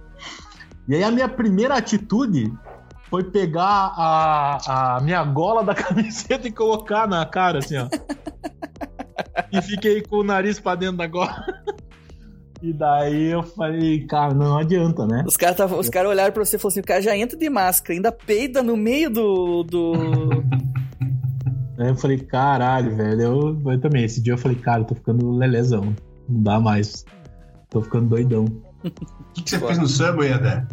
[0.88, 2.52] E aí a minha primeira atitude
[3.08, 7.88] foi pegar a, a minha gola da camiseta e colocar na cara, assim, ó.
[9.52, 11.44] E fiquei com o nariz pra dentro da gola.
[12.62, 15.24] E daí eu falei, cara, não adianta, né?
[15.26, 17.48] Os caras os cara olharam pra você e falaram assim: o cara já entra de
[17.48, 19.62] máscara, ainda peida no meio do.
[19.62, 19.92] do...
[21.78, 23.20] Aí eu falei, caralho, velho.
[23.22, 25.96] Eu, eu também, esse dia eu falei, cara, eu tô ficando lelezão.
[26.28, 27.04] Não dá mais.
[27.70, 28.44] Tô ficando doidão.
[28.84, 28.90] O
[29.32, 30.66] que, que você fez no Subway, Adé?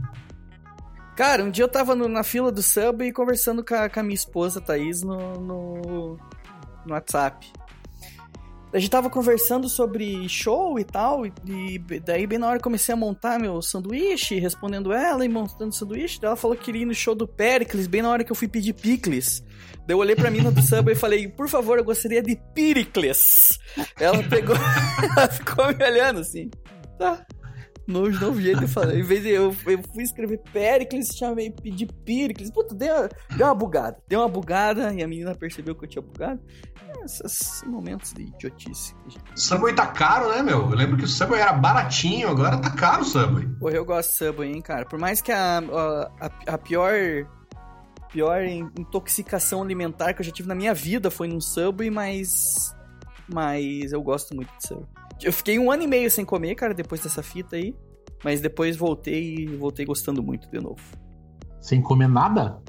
[1.15, 4.03] Cara, um dia eu tava no- na fila do Subway conversando com a, com a
[4.03, 6.17] minha esposa, Thaís, no, no,
[6.85, 7.47] no WhatsApp.
[8.73, 11.31] A gente tava conversando sobre show e tal, e,
[12.05, 16.19] daí bem na hora comecei a montar meu sanduíche, respondendo ela e montando o sanduíche.
[16.21, 18.47] Ela falou que queria ir no show do Pericles, bem na hora que eu fui
[18.47, 19.41] pedir picles.
[19.87, 23.57] Daí eu olhei pra mina do Subway e falei, por favor, eu gostaria de Piricles.
[23.97, 24.55] Ela pegou,
[25.15, 26.49] ela ficou me olhando assim,
[26.99, 27.25] tá.
[27.87, 31.85] No novo jeito eu falei, em vez de eu, eu fui escrever Pericles, chamei, pedi
[31.85, 32.51] Piricles.
[32.51, 33.07] Puta, deu,
[33.37, 33.97] deu uma bugada.
[34.07, 36.41] Deu uma bugada e a menina percebeu que eu tinha bugado.
[37.05, 38.93] Esses momentos de idiotice.
[39.33, 40.59] O Subway tá caro, né, meu?
[40.69, 43.47] Eu lembro que o Subway era baratinho, agora tá caro o Subway.
[43.59, 44.85] Porra, eu gosto de Subway, hein, cara.
[44.85, 46.91] Por mais que a, a, a- pior
[48.11, 52.73] pior in- intoxicação alimentar que eu já tive na minha vida foi num Subway, mas
[53.33, 54.87] mas eu gosto muito de Subway.
[55.23, 57.73] Eu fiquei um ano e meio sem comer, cara, depois dessa fita aí,
[58.23, 60.81] mas depois voltei e voltei gostando muito de novo.
[61.59, 62.59] Sem comer nada?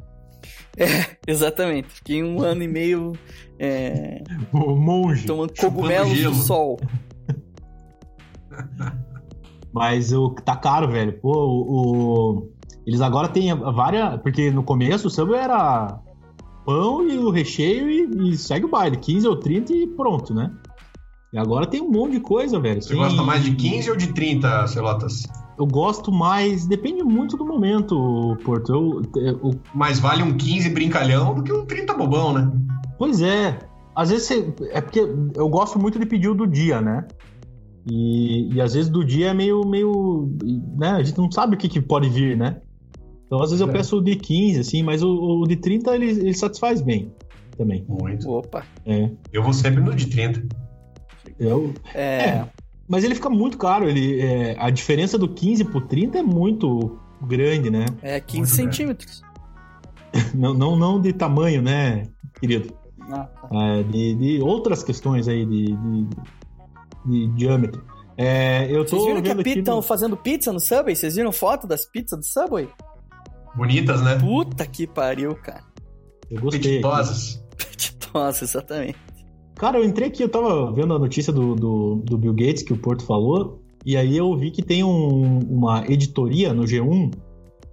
[1.26, 1.88] Exatamente.
[1.88, 3.12] Fiquei um ano e meio
[3.58, 4.22] é,
[4.52, 5.26] monge.
[5.26, 6.78] tomando cogumelos do sol.
[9.72, 11.12] Mas o tá caro, velho.
[11.20, 12.52] Pô, o, o-
[12.86, 14.20] eles agora têm várias.
[14.22, 16.00] Porque no começo o Subway era
[16.64, 18.96] pão e o recheio e, e segue o baile.
[18.96, 20.50] 15 ou 30 e pronto, né?
[21.32, 22.80] E agora tem um monte de coisa, velho.
[22.80, 25.24] Você Tem- gosta mais de 15 ou de 30, Celotas?
[25.58, 26.66] Eu gosto mais.
[26.66, 28.72] Depende muito do momento, Porto.
[28.72, 32.50] Eu, eu- Mais vale um 15 brincalhão do que um 30 bobão, né?
[32.98, 33.58] Pois é.
[33.94, 37.06] Às vezes você, é porque eu gosto muito de pedir o do dia, né?
[37.90, 40.30] E, e às vezes do dia é meio, meio,
[40.76, 40.90] né?
[40.90, 42.60] A gente não sabe o que, que pode vir, né?
[43.26, 43.72] Então às vezes eu É.
[43.72, 47.12] peço o de 15, assim, mas o, o de 30 ele, ele satisfaz bem
[47.56, 47.84] também.
[47.88, 48.30] Muito.
[48.30, 48.62] Opa.
[48.86, 49.10] É.
[49.32, 50.46] Eu vou sempre no de 30.
[51.38, 52.48] Eu, É, É.
[52.88, 53.88] mas ele fica muito caro.
[53.88, 57.86] Ele, é, a diferença do 15 pro 30 é muito grande, né?
[58.02, 59.22] é 15 Muito centímetros.
[60.34, 62.04] Não, não, não de tamanho, né,
[62.40, 62.72] querido?
[63.10, 63.48] Ah, tá.
[63.52, 66.08] É, de, de outras questões aí de, de,
[67.06, 67.84] de diâmetro.
[68.16, 70.96] É, eu tô Vocês viram que estão no- fazendo pizza no Subway?
[70.96, 72.68] Vocês viram foto das pizzas do Subway?
[73.54, 74.16] Bonitas, né?
[74.18, 75.62] Puta que pariu, cara.
[76.30, 76.78] Eu gostei.
[76.78, 77.44] Apetitosas.
[78.14, 78.98] Nossa, exatamente.
[79.58, 82.72] Cara, eu entrei aqui, eu tava vendo a notícia do, do, do Bill Gates que
[82.72, 87.10] o Porto falou, e aí eu vi que tem um- uma editoria no G1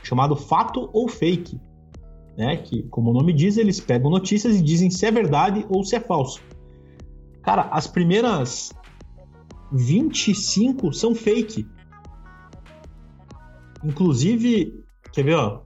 [0.03, 1.59] chamado Fato ou Fake.
[2.35, 2.57] Né?
[2.57, 5.95] Que, como o nome diz, eles pegam notícias e dizem se é verdade ou se
[5.95, 6.41] é falso.
[7.43, 8.73] Cara, as primeiras
[9.71, 11.67] 25 são fake.
[13.83, 14.83] Inclusive,
[15.13, 15.61] quer ver, ó?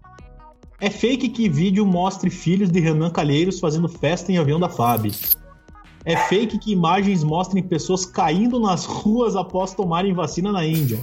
[0.81, 5.07] É fake que vídeo mostre filhos de Renan Calheiros fazendo festa em avião da FAB.
[6.09, 10.97] É fake que imagens mostrem pessoas caindo nas ruas após tomarem vacina na Índia.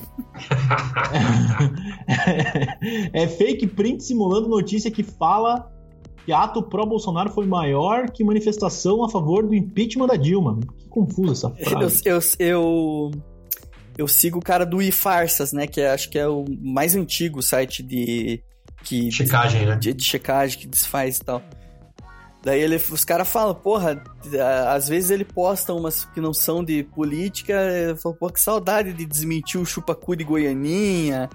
[3.13, 5.71] é fake print simulando notícia que fala
[6.25, 10.59] que ato pró-Bolsonaro foi maior que manifestação a favor do impeachment da Dilma.
[10.77, 12.03] Que confusa essa Eu, frase.
[12.05, 13.11] eu, eu,
[13.99, 15.69] eu sigo o cara do iFarsas, né?
[15.69, 18.43] Que é- acho que é o mais antigo site de.
[18.83, 19.77] Que, Checagem, né?
[19.77, 21.41] de, de checagem que desfaz e tal.
[22.43, 24.03] Daí ele, os caras falam, porra,
[24.69, 28.93] às vezes ele posta umas que não são de política, eu falo, pô, que saudade
[28.93, 31.29] de desmentir o chupacu de Goianinha,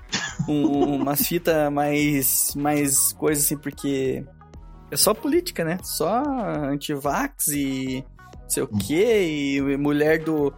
[0.47, 4.23] um- umas fitas mais, mais coisas assim, porque
[4.89, 5.79] é só política, né?
[5.83, 6.23] Só
[6.71, 8.05] antivax e
[8.47, 10.53] sei o quê, e mulher do.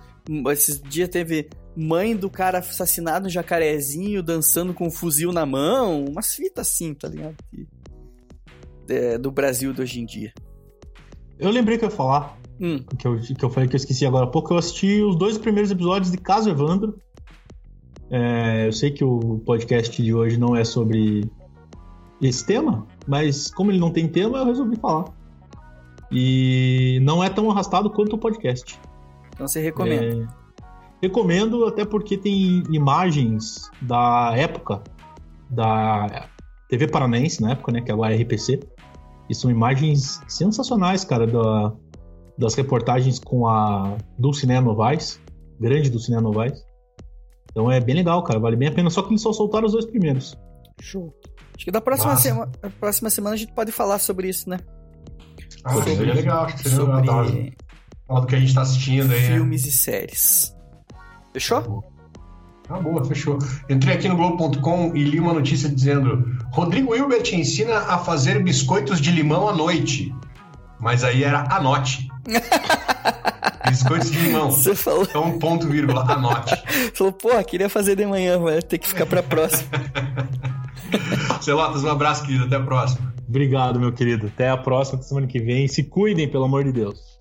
[0.52, 6.06] Esses dias teve mãe do cara assassinado no jacarezinho dançando com um fuzil na mão.
[6.06, 7.36] Umas fitas assim, tá ligado?
[7.52, 7.68] Que-
[8.89, 10.34] é, do Brasil de hoje em dia.
[11.39, 14.05] Eu lembrei que eu ia falar, Hum, que eu, que eu falei que eu esqueci
[14.05, 14.53] agora há pouco.
[14.53, 16.97] Eu assisti os dois primeiros episódios de Caso Evandro.
[18.09, 21.29] É, eu sei que o podcast de hoje não é sobre
[22.21, 25.05] esse tema, mas como ele não tem tema, eu resolvi falar.
[26.11, 28.79] E não é tão arrastado quanto o podcast.
[29.34, 30.05] então você recomenda.
[30.05, 30.27] É,
[31.01, 34.84] recomendo, até porque tem imagens da época
[35.49, 36.29] da
[36.69, 37.81] TV Paranaense, na época, né?
[37.81, 38.59] Que agora é RPC.
[39.30, 41.74] E são imagens sensacionais, cara, da-
[42.38, 45.19] das reportagens com a Dulcinea Novaes,
[45.59, 46.63] grande Dulcinea Novaes.
[47.51, 48.89] Então é bem legal, cara, vale bem a pena.
[48.89, 50.36] Só que eles só soltaram os dois primeiros.
[50.82, 51.13] Show.
[51.55, 54.57] Acho que da próxima, sema- próxima semana a gente pode falar sobre isso, né?
[55.63, 57.03] Ah, seria legal, acho que seria legal.
[57.05, 57.53] Tava- Sobre
[58.07, 59.21] Falar do que a gente tá assistindo aí.
[59.21, 59.28] né?
[59.36, 60.53] filmes e séries.
[61.32, 61.84] Fechou?
[62.74, 63.38] Ah, boa, fechou.
[63.69, 68.99] Entrei aqui no Globo.com e li uma notícia dizendo: Rodrigo Hilbert ensina a fazer biscoitos
[68.99, 70.13] de limão à noite.
[70.80, 72.09] Mas aí era anote.
[73.69, 74.49] biscoitos de limão.
[74.49, 76.55] Você falou, Então, ponto, vírgula, anote.
[76.95, 79.69] falou, porra, queria fazer de manhã, vai ter que ficar pra próxima.
[81.41, 82.45] Celotas, um abraço, querido.
[82.45, 83.13] Até a próxima.
[83.30, 84.28] Obrigado, meu querido.
[84.28, 85.67] Até a próxima, semana que vem.
[85.67, 87.12] Se cuidem, pelo amor de Deus.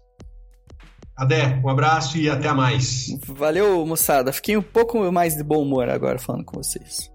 [1.23, 3.17] Adé, um abraço e até mais.
[3.29, 4.33] Valeu, moçada.
[4.33, 7.13] Fiquei um pouco mais de bom humor agora falando com vocês.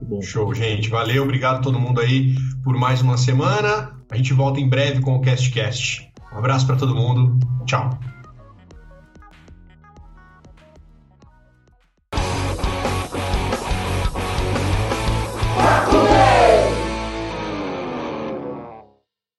[0.00, 0.22] Bom.
[0.22, 0.88] Show, gente.
[0.88, 3.92] Valeu, obrigado a todo mundo aí por mais uma semana.
[4.10, 6.10] A gente volta em breve com o CastCast.
[6.32, 7.38] Um abraço para todo mundo.
[7.66, 7.90] Tchau.